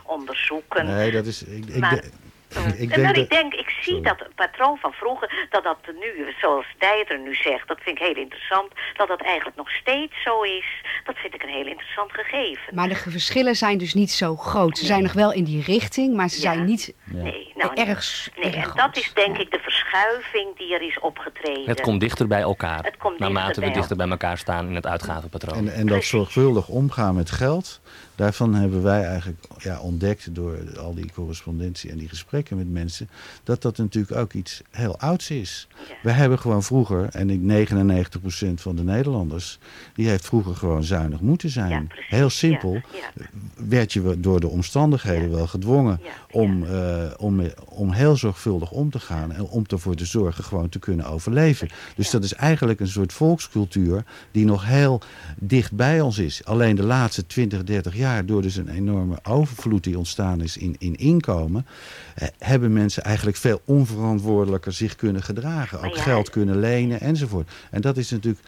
onderzoeken. 0.03 0.85
Nee, 0.85 1.11
dat 1.11 1.25
is... 1.25 1.43
Ik, 1.43 1.65
ik, 1.65 1.79
Maar- 1.79 1.95
de- 1.95 2.11
ik 2.83 2.91
en 2.91 3.01
denk 3.01 3.07
dat- 3.15 3.23
ik 3.23 3.29
denk, 3.29 3.53
ik 3.53 3.66
zie 3.81 4.01
dat 4.01 4.19
het 4.19 4.35
patroon 4.35 4.77
van 4.77 4.91
vroeger, 4.93 5.47
dat 5.49 5.63
dat 5.63 5.77
nu, 5.99 6.33
zoals 6.41 6.65
Dijter 6.77 7.19
nu 7.19 7.35
zegt, 7.35 7.67
dat 7.67 7.79
vind 7.81 7.99
ik 7.99 8.05
heel 8.07 8.15
interessant, 8.15 8.71
dat 8.97 9.07
dat 9.07 9.21
eigenlijk 9.21 9.57
nog 9.57 9.69
steeds 9.69 10.23
zo 10.23 10.41
is. 10.41 10.65
Dat 11.03 11.15
vind 11.17 11.33
ik 11.33 11.43
een 11.43 11.49
heel 11.49 11.65
interessant 11.67 12.11
gegeven. 12.11 12.75
Maar 12.75 12.87
de 12.89 12.95
verschillen 12.95 13.55
zijn 13.55 13.77
dus 13.77 13.93
niet 13.93 14.11
zo 14.11 14.35
groot. 14.35 14.77
Ze 14.77 14.85
zijn 14.85 15.03
nog 15.03 15.13
wel 15.13 15.31
in 15.33 15.43
die 15.43 15.63
richting, 15.63 16.15
maar 16.15 16.29
ze 16.29 16.35
Ja. 16.41 16.53
zijn 16.53 16.65
niet 16.65 16.93
Nee, 17.03 17.51
nou, 17.55 17.73
erg, 17.75 18.29
nee, 18.35 18.45
erg 18.45 18.55
en 18.55 18.63
groot. 18.63 18.77
dat 18.77 18.97
is 18.97 19.11
denk 19.13 19.35
Ja. 19.35 19.41
ik 19.43 19.51
de 19.51 19.59
verschuiving 19.59 20.57
die 20.57 20.73
er 20.73 20.81
is 20.81 20.99
opgetreden. 20.99 21.65
Het 21.65 21.81
komt 21.81 21.99
dichter 21.99 22.27
bij 22.27 22.41
elkaar. 22.41 22.83
Het 22.83 22.97
komt 22.97 23.19
naarmate 23.19 23.61
we 23.61 23.71
dichter 23.71 23.95
bij 23.97 24.07
elkaar 24.09 24.37
staan 24.37 24.67
in 24.67 24.75
het 24.75 24.87
uitgavenpatroon. 24.87 25.57
En, 25.57 25.73
en 25.73 25.79
dat 25.79 25.85
Precies. 25.85 26.09
zorgvuldig 26.09 26.67
omgaan 26.67 27.15
met 27.15 27.31
geld, 27.31 27.81
daarvan 28.15 28.53
hebben 28.53 28.83
wij 28.83 29.03
eigenlijk 29.03 29.39
ja, 29.57 29.79
ontdekt 29.79 30.35
door 30.35 30.57
al 30.79 30.93
die 30.95 31.11
correspondentie 31.13 31.91
en 31.91 31.97
die 31.97 32.09
gesprekken 32.09 32.57
met 32.57 32.69
mensen, 32.69 33.09
dat 33.43 33.61
dat 33.61 33.66
natuurlijk 33.75 34.15
ook 34.15 34.33
iets 34.33 34.61
heel 34.71 34.99
ouds 34.99 35.29
is. 35.29 35.67
Ja. 35.87 35.95
We 36.03 36.11
hebben 36.11 36.39
gewoon 36.39 36.63
vroeger, 36.63 37.09
en 37.11 37.29
ik 37.29 37.39
99% 37.41 38.53
van 38.53 38.75
de 38.75 38.83
Nederlanders, 38.83 39.59
die 39.93 40.07
heeft 40.07 40.25
vroeger 40.25 40.55
gewoon 40.55 40.83
zuinig 40.83 41.19
moeten 41.19 41.49
zijn. 41.49 41.69
Ja, 41.69 42.17
heel 42.17 42.29
simpel 42.29 42.73
Ja, 42.73 43.25
werd 43.67 43.93
je 43.93 44.19
door 44.19 44.39
de 44.39 44.47
omstandigheden 44.47 45.31
wel 45.31 45.47
gedwongen 45.47 45.99
om, 46.31 46.63
eh, 46.63 47.11
om, 47.17 47.41
om 47.65 47.91
heel 47.91 48.15
zorgvuldig 48.15 48.71
om 48.71 48.89
te 48.89 48.99
gaan 48.99 49.31
en 49.31 49.43
om 49.43 49.63
ervoor 49.67 49.95
te 49.95 50.05
zorgen 50.05 50.43
gewoon 50.43 50.69
te 50.69 50.79
kunnen 50.79 51.05
overleven. 51.05 51.69
Dus 51.95 52.09
dat 52.09 52.23
is 52.23 52.33
eigenlijk 52.33 52.79
een 52.79 52.87
soort 52.87 53.13
volkscultuur 53.13 54.03
die 54.31 54.45
nog 54.45 54.65
heel 54.65 55.01
dicht 55.37 55.71
bij 55.71 56.01
ons 56.01 56.17
is. 56.17 56.45
Alleen 56.45 56.75
de 56.75 56.83
laatste 56.83 57.27
20, 57.27 57.63
30 57.63 57.95
jaar, 57.95 58.25
door 58.25 58.41
dus 58.41 58.55
een 58.55 58.69
enorme 58.69 59.17
overvloed 59.23 59.83
die 59.83 59.97
ontstaan 59.97 60.41
is 60.41 60.57
in, 60.57 60.75
in 60.79 60.95
inkomen, 60.95 61.65
eh, 62.15 62.27
hebben 62.37 62.73
mensen 62.73 63.03
eigenlijk 63.03 63.37
veel 63.37 63.56
onverantwoordelijker 63.65 64.73
zich 64.73 64.95
kunnen 64.95 65.23
gedragen. 65.23 65.81
Ook 65.81 65.95
ja, 65.95 66.01
geld 66.01 66.29
kunnen 66.29 66.59
lenen 66.59 67.01
enzovoort. 67.01 67.51
En 67.71 67.81
dat 67.81 67.97
is 67.97 68.11
natuurlijk 68.11 68.43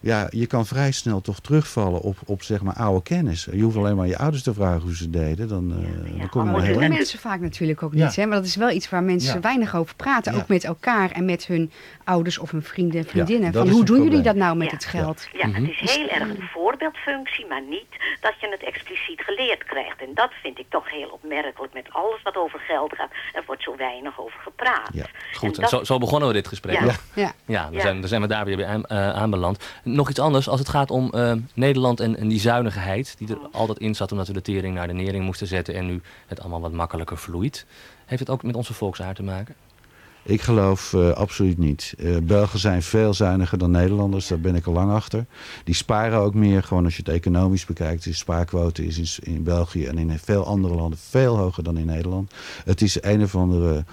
ja, 0.00 0.26
je 0.30 0.46
kan 0.46 0.66
vrij 0.66 0.90
snel 0.92 1.20
toch 1.20 1.40
terugvallen 1.40 2.00
op, 2.00 2.16
op 2.26 2.42
zeg 2.42 2.62
maar 2.62 2.74
oude 2.74 3.02
kennis. 3.02 3.48
Je 3.52 3.62
hoeft 3.62 3.76
alleen 3.76 3.96
maar 3.96 4.06
je 4.06 4.18
ouders 4.18 4.42
te 4.42 4.54
vragen 4.54 4.80
hoe 4.82 4.96
ze 4.96 5.10
deden. 5.10 5.48
Dan, 5.48 5.72
eh, 5.72 6.12
ja. 6.12 6.18
dan 6.18 6.28
kom 6.28 6.40
je 6.40 6.44
Maar 6.44 6.44
wel 6.44 6.54
dat 6.54 6.62
heel 6.62 6.72
doen 6.72 6.82
eind. 6.82 6.94
mensen 6.94 7.18
vaak 7.18 7.40
natuurlijk 7.40 7.82
ook 7.82 7.94
Ja. 7.94 8.04
niet. 8.04 8.16
Hè? 8.16 8.26
Maar 8.26 8.36
dat 8.36 8.46
is 8.46 8.56
wel 8.56 8.70
iets 8.70 8.90
waar 8.90 9.02
mensen 9.02 9.34
Ja. 9.34 9.40
weinig 9.40 9.76
over 9.76 9.94
praten. 9.96 10.32
Ja. 10.32 10.38
Ook 10.38 10.48
met 10.48 10.64
elkaar 10.64 11.10
en 11.10 11.24
met 11.24 11.46
hun 11.46 11.70
ouders 12.04 12.38
of 12.38 12.50
hun 12.50 12.62
vrienden 12.62 12.98
en 13.00 13.06
vriendinnen. 13.06 13.52
dat 13.52 13.66
van 13.66 13.74
hoe 13.74 13.84
doen 13.84 14.02
jullie 14.02 14.20
dat 14.22 14.36
nou 14.36 14.56
met 14.56 14.66
Ja. 14.70 14.74
het 14.74 14.84
geld? 14.84 15.28
Ja, 15.32 15.46
Mhm. 15.46 15.64
het 15.64 15.80
is 15.80 15.94
heel 15.96 16.08
erg 16.08 16.28
een 16.28 16.48
voorbeeldfunctie, 16.52 17.46
maar 17.46 17.62
niet 17.62 17.86
dat 18.20 18.34
je 18.40 18.48
het 18.50 18.64
expliciet 18.64 19.20
geleerd 19.20 19.64
krijgt. 19.64 20.00
En 20.00 20.10
dat 20.14 20.30
vind 20.42 20.58
ik 20.58 20.66
toch 20.68 20.90
heel 20.90 21.08
opmerkelijk 21.08 21.72
met 21.72 21.86
alles 21.90 22.22
wat 22.22 22.36
over 22.36 22.58
geld 22.60 22.94
gaat. 22.96 23.10
Er 23.32 23.42
wordt 23.46 23.62
zo 23.62 23.76
weinig 23.76 24.20
over 24.20 24.40
gepraat. 24.40 24.88
Ja, 24.92 25.06
Goed, 25.34 25.54
En 25.56 25.60
dat- 25.60 25.70
zo, 25.70 25.84
zo 25.84 25.98
begonnen 25.98 26.28
we 26.28 26.34
dit 26.34 26.48
gesprek. 26.48 26.80
Ja. 26.80 26.94
Ja. 27.14 27.32
Ja, 27.46 27.62
dan, 27.64 27.72
Ja. 27.72 27.80
Zijn, 27.80 28.00
dan 28.00 28.08
zijn 28.08 28.20
we 28.20 28.26
daar 28.26 28.44
weer 28.44 28.56
bij 28.56 28.66
aan, 28.66 28.84
eh, 28.84 29.10
aanbeland. 29.10 29.64
Nog 29.94 30.10
iets 30.10 30.18
anders, 30.18 30.48
als 30.48 30.58
het 30.58 30.68
gaat 30.68 30.90
om 30.90 31.10
eh, 31.10 31.32
Nederland 31.54 32.00
en, 32.00 32.16
en 32.16 32.28
die 32.28 32.40
zuinigheid... 32.40 33.14
die 33.18 33.28
er 33.28 33.38
altijd 33.52 33.78
in 33.78 33.94
zat 33.94 34.12
omdat 34.12 34.26
we 34.26 34.32
de 34.32 34.42
tering 34.42 34.74
naar 34.74 34.86
de 34.86 34.92
nering 34.92 35.24
moesten 35.24 35.46
zetten... 35.46 35.74
en 35.74 35.86
nu 35.86 36.00
het 36.26 36.40
allemaal 36.40 36.60
wat 36.60 36.72
makkelijker 36.72 37.18
vloeit. 37.18 37.66
Heeft 38.06 38.20
het 38.20 38.30
ook 38.30 38.42
met 38.42 38.56
onze 38.56 38.74
volksaard 38.74 39.16
te 39.16 39.22
maken? 39.22 39.54
Ik 40.22 40.42
geloof 40.42 40.94
eh, 40.94 41.10
absoluut 41.10 41.58
niet. 41.58 41.94
Eh, 41.98 42.16
Belgen 42.22 42.58
zijn 42.58 42.82
veel 42.82 43.14
zuiniger 43.14 43.58
dan 43.58 43.70
Nederlanders, 43.70 44.26
daar 44.26 44.40
ben 44.40 44.54
ik 44.54 44.66
al 44.66 44.72
lang 44.72 44.92
achter. 44.92 45.26
Die 45.64 45.74
sparen 45.74 46.18
ook 46.18 46.34
meer, 46.34 46.62
gewoon 46.62 46.84
als 46.84 46.96
je 46.96 47.02
het 47.04 47.14
economisch 47.14 47.64
bekijkt. 47.64 48.04
De 48.04 48.12
spaarquote 48.12 48.86
is 48.86 49.18
in, 49.18 49.34
in 49.34 49.42
België 49.42 49.86
en 49.86 49.98
in 49.98 50.18
veel 50.18 50.46
andere 50.46 50.74
landen 50.74 50.98
veel 50.98 51.36
hoger 51.36 51.62
dan 51.62 51.78
in 51.78 51.86
Nederland. 51.86 52.32
Het 52.64 52.82
is 52.82 53.02
een 53.02 53.22
of 53.22 53.34
andere 53.34 53.84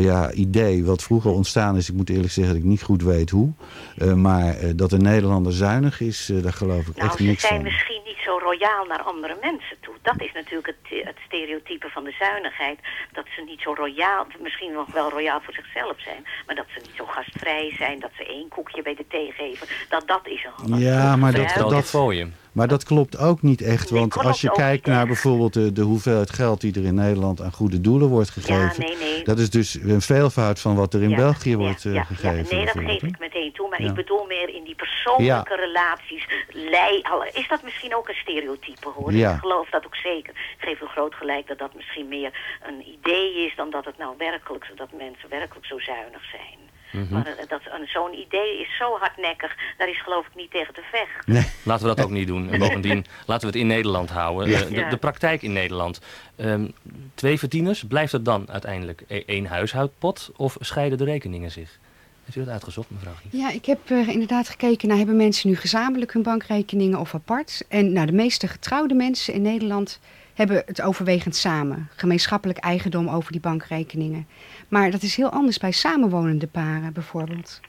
ja, 0.00 0.30
idee 0.32 0.84
wat 0.84 1.02
vroeger 1.02 1.30
ontstaan 1.30 1.76
is. 1.76 1.88
Ik 1.88 1.94
moet 1.94 2.10
eerlijk 2.10 2.32
zeggen 2.32 2.54
dat 2.54 2.62
ik 2.62 2.68
niet 2.68 2.82
goed 2.82 3.02
weet 3.02 3.30
hoe. 3.30 3.52
Eh, 3.96 4.12
maar 4.14 4.54
eh, 4.58 4.70
dat 4.76 4.92
een 4.92 5.02
Nederlander 5.02 5.52
zuinig 5.52 6.00
is, 6.00 6.30
eh, 6.30 6.42
daar 6.42 6.52
geloof 6.52 6.86
ik 6.86 6.96
Nou, 6.96 7.08
echt 7.08 7.16
ze 7.16 7.22
niks 7.22 7.40
zijn 7.42 7.54
van. 7.54 7.62
misschien 7.62 8.00
niet 8.04 8.20
zo 8.24 8.38
royaal 8.38 8.84
naar 8.86 9.02
andere 9.02 9.36
mensen 9.40 9.76
toe. 9.80 9.94
Dat 10.02 10.20
is 10.20 10.32
natuurlijk 10.32 10.66
het, 10.66 11.04
het 11.06 11.16
stereotype 11.26 11.88
van 11.88 12.04
de 12.04 12.14
zuinigheid. 12.18 12.78
Dat 13.12 13.26
ze 13.36 13.42
niet 13.46 13.60
zo 13.60 13.72
royaal, 13.74 14.26
misschien 14.42 14.72
nog 14.72 14.92
wel 14.92 15.10
royaal 15.10 15.40
voor 15.40 15.54
zichzelf 15.54 16.00
zijn. 16.00 16.22
Maar 16.46 16.54
dat 16.54 16.66
ze 16.74 16.80
niet 16.82 16.96
zo 16.96 17.04
gastvrij 17.06 17.74
zijn, 17.78 18.00
dat 18.00 18.10
ze 18.16 18.26
één 18.26 18.48
koekje 18.48 18.82
bij 18.82 18.94
de 18.94 19.04
thee 19.08 19.32
geven. 19.32 19.66
Dat 19.88 20.06
dat 20.08 20.26
is 20.26 20.46
een 20.66 20.78
Ja, 20.78 21.16
maar 21.16 21.32
dat- 21.32 21.54
dat- 21.70 21.84
fooien. 21.84 22.34
Maar 22.52 22.68
dat 22.68 22.84
klopt 22.84 23.18
ook 23.18 23.42
niet 23.42 23.62
echt. 23.62 23.90
Want 23.90 24.16
als 24.16 24.40
je 24.40 24.50
kijkt 24.50 24.86
naar 24.86 25.06
bijvoorbeeld 25.06 25.52
de, 25.52 25.72
de 25.72 25.82
hoeveelheid 25.82 26.30
geld 26.30 26.60
die 26.60 26.74
er 26.74 26.84
in 26.84 26.94
Nederland 26.94 27.40
aan 27.40 27.52
goede 27.52 27.80
doelen 27.80 28.08
wordt 28.08 28.30
gegeven. 28.30 28.84
nee, 28.84 28.96
nee. 28.96 29.24
Dat 29.24 29.38
is 29.38 29.50
dus 29.50 29.74
een 29.74 30.00
veelvoud 30.00 30.60
van 30.60 30.76
wat 30.76 30.94
er 30.94 31.02
in 31.02 31.08
Ja, 31.08 31.16
België 31.16 31.50
ja, 31.50 31.56
wordt 31.56 31.84
eh, 31.84 32.06
gegeven. 32.06 32.56
Ja, 32.56 32.56
nee, 32.56 32.64
dat 32.64 32.84
geef 32.84 33.02
ik 33.02 33.18
meteen 33.18 33.52
toe. 33.52 33.68
Maar 33.68 33.80
ik 33.80 33.94
bedoel 33.94 34.24
meer 34.26 34.48
in 34.48 34.64
die 34.64 34.74
persoonlijke 34.74 35.56
relaties. 35.56 36.28
Lei, 36.48 37.02
is 37.32 37.48
dat 37.48 37.62
misschien 37.62 37.96
ook 37.96 38.08
een 38.08 38.14
stereotype 38.14 38.88
hoor? 38.88 39.12
Ik 39.12 39.38
geloof 39.40 39.68
dat 39.68 39.86
ook 39.86 39.96
zeker. 39.96 40.32
Ik 40.32 40.68
geef 40.68 40.80
u 40.80 40.86
groot 40.86 41.14
gelijk 41.14 41.46
dat 41.46 41.58
dat 41.58 41.74
misschien 41.74 42.08
meer 42.08 42.58
een 42.66 42.88
idee 42.88 43.46
is 43.46 43.56
dan 43.56 43.70
dat 43.70 43.84
het 43.84 43.98
nou 43.98 44.14
werkelijk, 44.18 44.72
dat 44.76 44.88
mensen 44.92 45.28
werkelijk 45.28 45.66
zo 45.66 45.78
zuinig 45.78 46.24
zijn. 46.30 46.61
Mhm. 46.92 47.12
Maar 47.14 47.26
eh, 47.26 47.48
dat, 47.48 47.60
een- 47.64 47.86
zo'n 47.86 48.12
idee 48.18 48.60
is 48.60 48.76
zo 48.78 48.98
hardnekkig, 48.98 49.56
daar 49.78 49.88
is 49.88 50.02
geloof 50.02 50.26
ik 50.26 50.34
niet 50.34 50.50
tegen 50.50 50.74
te 50.74 50.82
vechten. 50.90 51.32
Nee. 51.32 51.46
Laten 51.62 51.88
we 51.88 51.94
dat 51.94 52.04
ook 52.04 52.10
niet 52.10 52.26
doen. 52.26 52.50
En 52.50 52.58
bovendien, 52.58 53.04
laten 53.26 53.40
we 53.48 53.52
het 53.52 53.62
in 53.62 53.66
Nederland 53.66 54.10
houden. 54.10 54.48
Ja. 54.48 54.60
Eh, 54.60 54.68
de, 54.68 54.86
de 54.90 54.96
praktijk 54.96 55.42
in 55.42 55.52
Nederland. 55.52 56.00
Ehm, 56.36 56.66
twee 57.14 57.38
verdieners, 57.38 57.84
blijft 57.88 58.12
het 58.12 58.24
dan 58.24 58.46
uiteindelijk 58.50 59.02
e- 59.08 59.22
één 59.26 59.46
huishoudpot... 59.46 60.30
of 60.36 60.56
scheiden 60.60 60.98
de 60.98 61.04
rekeningen 61.04 61.50
zich? 61.50 61.78
Heeft 62.24 62.36
u 62.36 62.40
dat 62.40 62.48
uitgezocht, 62.52 62.90
mevrouw? 62.90 63.12
Ja, 63.30 63.50
ik 63.50 63.64
heb 63.66 63.90
eh, 63.90 64.08
inderdaad 64.08 64.48
gekeken 64.48 64.88
naar 64.88 64.96
hebben 64.96 65.16
mensen 65.16 65.48
nu 65.48 65.56
gezamenlijk 65.56 66.12
hun 66.12 66.22
bankrekeningen 66.22 66.98
of 66.98 67.14
apart. 67.14 67.64
En 67.68 67.92
nou, 67.92 68.06
de 68.06 68.12
meeste 68.12 68.48
getrouwde 68.48 68.94
mensen 68.94 69.34
in 69.34 69.42
Nederland 69.42 70.00
hebben 70.34 70.62
het 70.66 70.82
overwegend 70.82 71.36
samen. 71.36 71.88
Gemeenschappelijk 71.96 72.58
eigendom 72.58 73.08
over 73.08 73.32
die 73.32 73.40
bankrekeningen. 73.40 74.26
Maar 74.68 74.90
dat 74.90 75.02
is 75.02 75.16
heel 75.16 75.30
anders 75.30 75.58
bij 75.58 75.72
samenwonende 75.72 76.46
paren 76.46 76.92
bijvoorbeeld. 76.92 77.60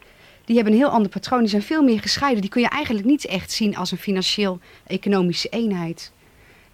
Die 0.45 0.55
hebben 0.55 0.73
een 0.73 0.79
heel 0.79 0.89
ander 0.89 1.11
patroon. 1.11 1.39
Die 1.39 1.49
zijn 1.49 1.61
veel 1.61 1.83
meer 1.83 1.99
gescheiden. 1.99 2.41
Die 2.41 2.49
kun 2.49 2.61
je 2.61 2.69
eigenlijk 2.69 3.05
niet 3.05 3.25
echt 3.25 3.51
zien 3.51 3.75
als 3.75 3.91
een 3.91 3.97
financieel-economische 3.97 5.49
eenheid. 5.49 6.11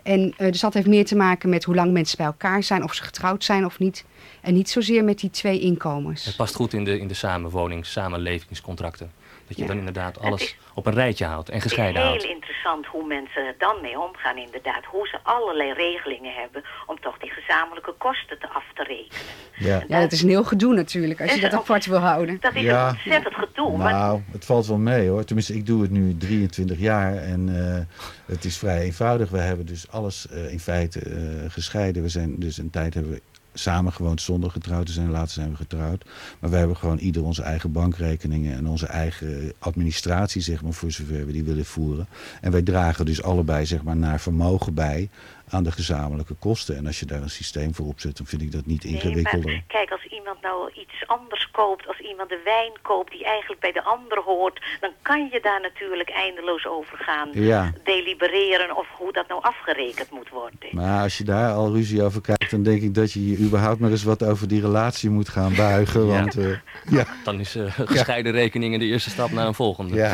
En 0.04 0.34
eh, 0.38 0.52
dus 0.52 0.60
dat 0.60 0.73
heeft 0.73 0.88
meer 0.88 1.06
te 1.06 1.15
maken 1.15 1.49
met 1.49 1.63
hoe 1.63 1.75
lang 1.75 1.91
mensen 1.91 2.17
bij 2.17 2.25
elkaar 2.25 2.63
zijn, 2.63 2.84
of 2.84 2.93
ze 2.93 3.04
getrouwd 3.04 3.43
zijn 3.43 3.65
of 3.65 3.80
niet. 3.80 4.06
En 4.41 4.54
niet 4.54 4.69
zozeer 4.69 5.04
met 5.04 5.19
die 5.19 5.30
twee 5.30 5.60
inkomens. 5.60 6.25
Het 6.25 6.36
past 6.36 6.56
goed 6.56 6.73
in 6.73 6.84
de, 6.84 6.99
in 6.99 7.08
de 7.08 7.13
samenwonings, 7.13 7.91
samenlevingscontracten. 7.91 9.12
Dat 9.49 9.57
je 9.57 9.63
Ja. 9.63 9.67
dan 9.69 9.77
inderdaad 9.77 10.15
Het 10.15 10.23
alles 10.25 10.55
op 10.73 10.85
een 10.85 10.93
rijtje 10.93 11.25
houdt 11.25 11.49
en 11.49 11.55
Het 11.55 11.63
is 11.65 11.69
gescheiden 11.71 12.01
heel 12.01 12.09
houdt. 12.12 12.23
interessant 12.25 12.85
hoe 12.85 13.05
mensen 13.07 13.45
er 13.45 13.55
dan 13.57 13.81
mee 13.81 13.99
omgaan 13.99 14.38
inderdaad. 14.38 14.85
Hoe 14.85 15.07
ze 15.07 15.17
allerlei 15.23 15.73
regelingen 15.73 16.33
hebben 16.33 16.63
om 16.85 16.99
toch 16.99 17.17
die 17.17 17.29
gezamenlijke 17.29 17.93
kosten 17.97 18.39
te 18.39 18.47
af 18.49 18.63
te 18.75 18.83
rekenen. 18.83 19.25
Ja. 19.55 19.83
Ja, 19.88 19.99
dat 19.99 20.12
is 20.12 20.21
een 20.21 20.29
heel 20.29 20.43
gedoe 20.43 20.73
natuurlijk, 20.73 21.21
als 21.21 21.29
je 21.29 21.35
Is 21.35 21.41
dat 21.41 21.51
het 21.51 21.59
apart 21.59 21.85
wil 21.85 21.97
houden. 21.99 22.38
Dat 22.39 22.55
is 22.55 22.62
Ja. 22.62 22.83
een 22.88 22.89
ontzettend 22.93 23.35
gedoe. 23.35 23.77
maar 23.77 23.91
Nou, 23.93 24.21
het 24.31 24.45
valt 24.45 24.67
wel 24.67 24.77
mee 24.77 25.09
hoor. 25.09 25.23
Tenminste, 25.23 25.53
ik 25.55 25.65
doe 25.65 25.81
het 25.81 25.91
nu 25.91 26.17
23 26.17 26.79
jaar 26.79 27.15
en 27.17 27.49
eh, 27.65 27.95
het 28.33 28.45
is 28.45 28.57
vrij 28.57 28.81
eenvoudig. 28.81 29.29
We 29.29 29.38
hebben 29.38 29.65
dus 29.65 29.91
alles 29.91 30.27
eh, 30.27 30.51
in 30.51 30.59
feite 30.59 30.99
eh, 30.99 31.15
gescheiden. 31.51 32.01
We 32.03 32.09
zijn 32.09 32.35
dus 32.39 32.57
een 32.57 32.69
tijd 32.69 32.93
hebben 32.93 33.12
we 33.12 33.21
samen 33.59 33.93
gewoond 33.93 34.21
zonder 34.21 34.51
getrouwd 34.51 34.85
te 34.85 34.91
zijn. 34.91 35.09
Later 35.09 35.33
zijn 35.33 35.49
we 35.49 35.55
getrouwd. 35.55 36.05
Maar 36.39 36.49
we 36.49 36.55
hebben 36.55 36.77
gewoon 36.77 36.97
ieder 36.97 37.23
onze 37.23 37.41
eigen 37.41 37.71
bankrekeningen 37.71 38.57
en 38.57 38.67
onze 38.67 38.85
eigen 38.85 39.53
administratie, 39.59 40.41
zeg 40.41 40.61
maar, 40.61 40.73
voor 40.73 40.91
zover 40.91 41.25
we 41.25 41.31
die 41.31 41.43
willen 41.43 41.65
voeren. 41.65 42.07
En 42.41 42.51
wij 42.51 42.61
dragen 42.61 43.05
dus 43.05 43.23
allebei, 43.23 43.65
zeg 43.65 43.83
maar, 43.83 43.97
naar 43.97 44.19
vermogen 44.19 44.73
bij 44.73 45.09
aan 45.49 45.63
de 45.63 45.71
gezamenlijke 45.71 46.33
kosten. 46.33 46.77
En 46.77 46.85
als 46.85 46.99
je 46.99 47.05
daar 47.05 47.21
een 47.21 47.29
systeem 47.29 47.73
voor 47.75 47.85
opzet, 47.85 48.17
dan 48.17 48.25
vind 48.25 48.41
ik 48.41 48.51
dat 48.51 48.65
niet 48.65 48.83
Nee, 48.83 48.93
ingewikkelder. 48.93 49.51
maar 49.51 49.63
kijk, 49.67 49.91
als 49.91 50.05
iemand 50.05 50.41
nou 50.41 50.71
iets 50.73 51.03
anders 51.07 51.51
koopt, 51.51 51.88
als 51.88 51.99
iemand 51.99 52.29
de 52.29 52.41
wijn 52.43 52.71
koopt 52.81 53.12
die 53.12 53.23
eigenlijk 53.25 53.62
bij 53.62 53.71
de 53.71 53.83
ander 53.83 54.19
hoort, 54.25 54.62
dan 54.79 54.91
kan 55.01 55.29
je 55.31 55.39
daar 55.41 55.62
natuurlijk 55.62 56.09
eindeloos 56.09 56.65
over 56.67 56.97
gaan 56.97 57.29
Ja. 57.33 57.71
delibereren 57.83 58.77
of 58.77 58.88
hoe 58.97 59.13
dat 59.13 59.27
nou 59.27 59.41
afgerekend 59.43 60.09
moet 60.12 60.29
worden. 60.29 60.57
Maar 60.71 61.01
als 61.03 61.17
je 61.17 61.23
daar 61.23 61.53
al 61.53 61.71
ruzie 61.73 62.03
over 62.03 62.21
krijgt, 62.21 62.51
dan 62.51 62.63
denk 62.63 62.81
ik 62.81 62.93
dat 62.93 63.12
je 63.12 63.29
je 63.29 63.38
überhaupt 63.38 63.79
maar 63.79 63.91
eens 63.91 64.03
wat 64.03 64.23
over 64.23 64.47
die 64.47 64.62
relatie 64.62 65.09
moet 65.09 65.29
gaan 65.29 65.55
buigen. 65.55 66.05
Ja. 66.05 66.19
Want 66.19 66.38
eh, 66.38 66.49
ja, 66.89 67.05
Dan 67.23 67.39
is 67.39 67.55
eh, 67.55 67.63
gescheiden 67.85 68.31
rekeningen 68.31 68.79
de 68.79 68.85
eerste 68.85 69.09
stap 69.09 69.31
naar 69.31 69.47
een 69.47 69.53
volgende. 69.53 69.95
ja. 69.95 70.13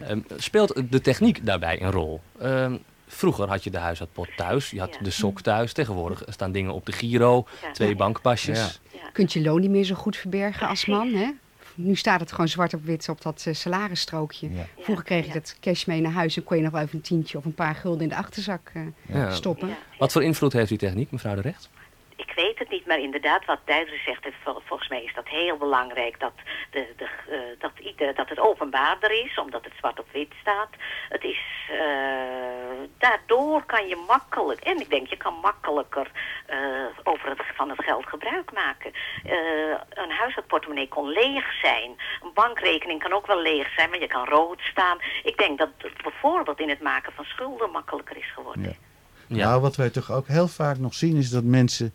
Ehm, 0.00 0.20
speelt 0.36 0.82
de 0.90 1.00
techniek 1.00 1.46
daarbij 1.46 1.82
een 1.82 1.90
rol? 1.90 2.20
Vroeger 3.06 3.48
had 3.48 3.64
je 3.64 3.70
de 3.70 3.78
huishoudpot 3.78 4.28
thuis, 4.36 4.70
je 4.70 4.78
had 4.80 4.94
Ja. 4.94 5.00
de 5.02 5.10
sok 5.10 5.40
thuis. 5.40 5.72
Tegenwoordig 5.72 6.22
staan 6.26 6.52
dingen 6.52 6.72
op 6.72 6.86
de 6.86 6.92
Giro, 6.92 7.46
Ja. 7.62 7.70
twee 7.72 7.88
Ja. 7.88 7.94
bankpasjes. 7.94 8.58
Ja. 8.92 8.98
Ja. 9.02 9.10
kunt 9.12 9.32
je 9.32 9.42
loon 9.42 9.60
niet 9.60 9.70
meer 9.70 9.84
zo 9.84 9.94
goed 9.94 10.16
verbergen 10.16 10.68
als 10.68 10.86
man. 10.86 11.08
Hè? 11.14 11.30
Nu 11.74 11.94
staat 11.96 12.20
het 12.20 12.30
gewoon 12.30 12.48
zwart 12.48 12.74
op 12.74 12.84
wit 12.84 13.08
op 13.08 13.22
dat 13.22 13.44
eh, 13.46 13.54
salarisstrookje. 13.54 14.50
Ja. 14.52 14.66
Vroeger 14.80 15.04
kreeg 15.04 15.20
je 15.22 15.26
ja. 15.28 15.32
dat 15.34 15.56
cash 15.60 15.84
mee 15.84 16.00
naar 16.00 16.12
huis 16.12 16.36
en 16.36 16.44
kon 16.44 16.56
je 16.56 16.62
nog 16.62 16.72
wel 16.72 16.80
even 16.82 16.94
een 16.94 17.00
tientje 17.00 17.38
of 17.38 17.44
een 17.44 17.54
paar 17.54 17.74
gulden 17.74 18.02
in 18.02 18.08
de 18.08 18.16
achterzak 18.16 18.70
eh, 18.74 18.82
Ja. 19.06 19.30
stoppen. 19.34 19.68
Ja. 19.68 19.76
Wat 19.98 20.12
voor 20.12 20.22
invloed 20.22 20.52
heeft 20.52 20.68
die 20.68 20.78
techniek, 20.78 21.10
mevrouw 21.10 21.34
de 21.34 21.40
Recht? 21.40 21.70
Ik 22.16 22.32
weet 22.34 22.58
het 22.58 22.68
niet, 22.70 22.86
maar 22.86 22.98
inderdaad, 22.98 23.44
wat 23.44 23.58
Duiders 23.64 24.04
zegt, 24.04 24.26
vol- 24.42 24.62
volgens 24.64 24.88
mij 24.88 25.02
is 25.02 25.14
dat 25.14 25.28
heel 25.28 25.56
belangrijk 25.56 26.20
dat, 26.20 26.32
de, 26.70 26.92
de, 26.96 27.04
eh, 27.28 27.38
dat, 27.58 27.70
ieder, 27.78 28.14
dat 28.14 28.28
het 28.28 28.38
openbaarder 28.38 29.10
is, 29.24 29.38
omdat 29.38 29.64
het 29.64 29.72
zwart 29.78 29.98
op 29.98 30.06
wit 30.12 30.32
staat. 30.40 30.68
Het 31.08 31.24
is, 31.24 31.40
eh, 31.70 31.78
daardoor 32.98 33.64
kan 33.64 33.88
je 33.88 34.04
makkelijk, 34.06 34.60
en 34.60 34.80
ik 34.80 34.90
denk 34.90 35.06
je 35.06 35.16
kan 35.16 35.34
makkelijker 35.34 36.10
eh, 36.46 36.58
over 37.02 37.28
het, 37.28 37.42
van 37.54 37.68
het 37.70 37.84
geld 37.84 38.06
gebruik 38.06 38.52
maken. 38.52 38.92
Eh, 39.24 39.78
een 39.90 40.10
huishoudportemonnee 40.10 40.88
kon 40.88 41.08
leeg 41.08 41.60
zijn, 41.62 41.96
een 42.22 42.32
bankrekening 42.34 43.02
kan 43.02 43.12
ook 43.12 43.26
wel 43.26 43.40
leeg 43.40 43.72
zijn, 43.74 43.90
maar 43.90 44.00
je 44.00 44.06
kan 44.06 44.24
rood 44.24 44.60
staan. 44.60 44.98
Ik 45.22 45.38
denk 45.38 45.58
dat 45.58 45.70
het 45.78 46.02
bijvoorbeeld 46.02 46.60
in 46.60 46.68
het 46.68 46.80
maken 46.80 47.12
van 47.12 47.24
schulden 47.24 47.70
makkelijker 47.70 48.16
is 48.16 48.32
geworden. 48.32 48.76
Nou, 49.28 49.60
wat 49.60 49.76
wij 49.76 49.90
toch 49.90 50.12
ook 50.12 50.28
heel 50.28 50.48
vaak 50.48 50.78
nog 50.78 50.94
zien, 50.94 51.16
is 51.16 51.30
dat 51.30 51.44
mensen, 51.44 51.92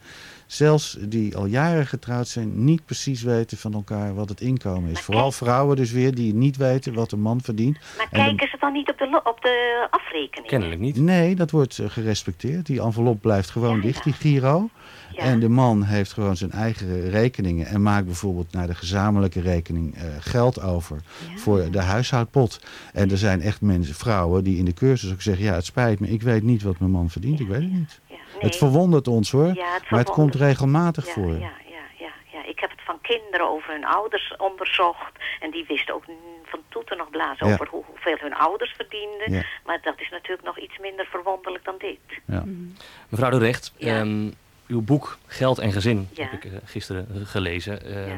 zelfs 0.56 0.98
die 1.00 1.36
al 1.36 1.46
jaren 1.46 1.88
getrouwd 1.88 2.28
zijn, 2.28 2.64
niet 2.64 2.86
precies 2.86 3.22
weten 3.22 3.58
van 3.58 3.74
elkaar 3.74 4.14
wat 4.16 4.30
het 4.30 4.42
inkomen 4.42 4.88
is. 4.90 4.94
Maar 4.94 5.04
Vooral 5.04 5.24
kijk- 5.24 5.36
vrouwen 5.36 5.76
dus 5.76 5.92
weer, 5.92 6.16
die 6.16 6.34
niet 6.34 6.58
weten 6.58 6.94
wat 6.94 7.12
een 7.12 7.22
man 7.22 7.42
verdient. 7.42 7.78
Maar 7.98 8.08
En 8.12 8.20
de- 8.20 8.26
kijken 8.26 8.48
ze 8.50 8.58
dan 8.60 8.74
niet 8.74 8.90
op 8.90 8.98
de, 8.98 9.22
op 9.24 9.42
de 9.42 9.88
afrekening? 9.90 10.48
Kennelijk 10.48 10.82
niet. 10.82 10.96
Nee, 10.98 11.36
dat 11.36 11.52
wordt 11.52 11.80
eh, 11.80 11.90
gerespecteerd. 11.90 12.66
Die 12.66 12.82
envelop 12.82 13.22
blijft 13.22 13.50
gewoon 13.50 13.76
Ja, 13.76 13.82
dicht, 13.82 13.96
ja. 13.98 14.04
die 14.04 14.14
Giro. 14.14 14.70
Ja. 15.16 15.24
En 15.24 15.40
de 15.40 15.50
man 15.50 15.84
heeft 15.84 16.14
gewoon 16.14 16.38
zijn 16.38 16.52
eigen 16.52 17.10
rekeningen 17.10 17.66
en 17.68 17.82
maakt 17.82 18.06
bijvoorbeeld 18.06 18.52
naar 18.52 18.68
de 18.68 18.76
gezamenlijke 18.76 19.42
rekening 19.42 19.96
eh, 19.96 20.04
geld 20.20 20.62
over 20.62 20.98
Ja. 21.30 21.38
voor 21.38 21.72
de 21.72 21.82
huishoudpot. 21.82 22.60
En 22.94 23.12
er 23.12 23.18
zijn 23.18 23.42
echt 23.42 23.62
mensen, 23.62 23.96
vrouwen, 23.96 24.44
die 24.44 24.58
in 24.58 24.66
de 24.66 24.74
cursus 24.74 25.12
ook 25.12 25.22
zeggen: 25.22 25.46
Ja, 25.46 25.54
het 25.54 25.66
spijt 25.66 26.00
me, 26.00 26.08
ik 26.10 26.22
weet 26.22 26.44
niet 26.44 26.64
wat 26.64 26.80
mijn 26.80 26.92
man 26.92 27.10
verdient. 27.10 27.40
Ik 27.40 27.48
weet 27.48 27.62
het 27.62 27.72
niet. 27.74 28.00
Ja, 28.08 28.16
nee. 28.16 28.40
Het 28.40 28.56
verwondert 28.56 29.08
ons 29.08 29.32
hoor, 29.32 29.46
Ja, 29.56 29.74
het 29.74 29.90
maar 29.90 30.00
het 30.00 30.10
komt 30.10 30.36
regelmatig 30.41 31.06
ja, 31.06 31.12
voor. 31.13 31.32
Ja, 31.34 31.51
ja, 31.69 31.84
ja, 31.99 32.12
ja. 32.32 32.45
Ik 32.45 32.60
heb 32.60 32.69
het 32.69 32.82
van 32.86 32.99
kinderen 33.01 33.49
over 33.49 33.71
hun 33.71 33.86
ouders 33.86 34.34
onderzocht. 34.38 35.12
En 35.39 35.51
die 35.51 35.65
wisten 35.67 35.93
ook 35.93 36.04
van 36.45 36.60
toeten 36.69 36.97
nog 36.97 37.10
blazen 37.10 37.47
Ja. 37.47 37.54
over 37.54 37.67
hoe, 37.69 37.84
hoeveel 37.88 38.17
hun 38.19 38.34
ouders 38.36 38.73
verdienden. 38.75 39.32
Ja. 39.34 39.43
Maar 39.65 39.80
dat 39.82 39.99
is 39.99 40.10
natuurlijk 40.10 40.43
nog 40.47 40.60
iets 40.60 40.77
minder 40.80 41.06
verwonderlijk 41.06 41.65
dan 41.65 41.75
dit. 41.77 41.99
Ja. 42.25 42.43
Mevrouw 43.10 43.30
de 43.30 43.38
Recht, 43.38 43.73
Ja. 43.77 43.99
ehm, 43.99 44.30
uw 44.67 44.82
boek 44.82 45.17
Geld 45.25 45.60
en 45.60 45.71
Gezin 45.71 46.10
Ja. 46.13 46.23
heb 46.23 46.32
ik 46.34 46.45
eh, 46.51 46.58
gisteren 46.65 47.08
gelezen. 47.25 47.86
Ehm, 47.86 48.08
Ja. 48.10 48.15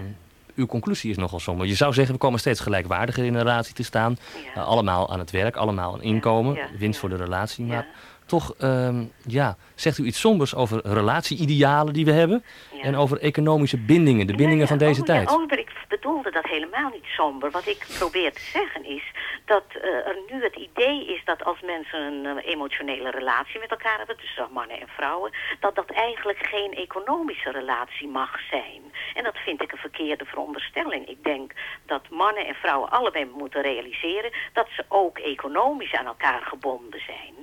Uw 0.56 0.66
conclusie 0.66 1.10
is 1.12 1.18
nogal 1.18 1.40
somber. 1.40 1.68
Je 1.68 1.76
zou 1.76 1.94
zeggen, 1.94 2.14
we 2.14 2.20
komen 2.20 2.40
steeds 2.40 2.60
gelijkwaardiger 2.60 3.26
in 3.26 3.34
een 3.34 3.42
relatie 3.42 3.74
te 3.74 3.84
staan. 3.84 4.18
Ja. 4.46 4.54
Eh, 4.62 4.68
allemaal 4.68 5.10
aan 5.12 5.20
het 5.20 5.32
werk, 5.32 5.56
allemaal 5.56 5.94
een 5.94 6.02
inkomen, 6.02 6.56
ja, 6.56 6.68
winst 6.78 6.94
ja. 6.94 7.00
voor 7.00 7.18
de 7.18 7.24
relatie. 7.24 7.66
Maar 7.66 7.78
Ja. 7.78 7.86
Toch, 8.34 8.54
ehm, 8.58 9.06
ja, 9.28 9.56
zegt 9.76 9.98
u 9.98 10.04
iets 10.06 10.20
sombers 10.20 10.56
over 10.56 10.82
relatie-idealen 10.84 11.94
die 11.94 12.06
we 12.06 12.12
hebben. 12.12 12.44
Ja. 12.72 12.82
En 12.82 12.96
over 12.96 13.20
economische 13.20 13.78
bindingen, 13.78 14.28
de 14.28 14.36
bindingen 14.36 14.68
Ja, 14.68 14.68
van 14.68 14.78
deze 14.78 15.00
oh, 15.00 15.06
tijd. 15.06 15.30
Ja, 15.30 15.36
oh, 15.36 15.48
maar 15.48 15.60
ik 15.60 15.72
bedoelde 15.88 16.32
dat 16.32 16.46
helemaal 16.46 16.90
niet 16.90 17.06
somber. 17.06 17.52
Wat 17.52 17.68
ik 17.68 17.86
probeer 18.00 18.34
te 18.34 18.42
zeggen 18.42 18.86
is 18.86 19.04
dat 19.46 19.64
eh, 19.70 20.08
er 20.10 20.18
nu 20.30 20.44
het 20.44 20.56
idee 20.56 21.06
is 21.16 21.22
dat 21.26 21.44
als 21.44 21.62
mensen 21.62 22.00
een 22.00 22.26
eh, 22.38 22.52
emotionele 22.54 23.12
relatie 23.12 23.60
met 23.60 23.72
elkaar 23.72 23.98
hebben, 23.98 24.18
dus 24.18 24.36
dan 24.36 24.52
mannen 24.52 24.80
en 24.80 24.88
vrouwen, 24.88 25.32
dat 25.60 25.76
dat 25.76 25.90
eigenlijk 25.92 26.40
geen 26.54 26.74
economische 26.74 27.52
relatie 27.52 28.08
mag 28.08 28.40
zijn. 28.50 28.82
En 29.14 29.24
dat 29.24 29.38
vind 29.38 29.62
ik 29.62 29.72
een 29.72 29.88
verkeerde 29.88 30.26
veronderstelling. 30.26 31.08
Ik 31.08 31.24
denk 31.24 31.52
dat 31.86 32.10
mannen 32.10 32.48
en 32.48 32.56
vrouwen 32.56 32.90
allebei 32.90 33.26
moeten 33.26 33.62
realiseren 33.62 34.32
dat 34.54 34.68
ze 34.76 34.86
ook 34.88 35.18
economisch 35.18 35.94
aan 35.94 36.06
elkaar 36.06 36.42
gebonden 36.42 37.02
zijn. 37.06 37.43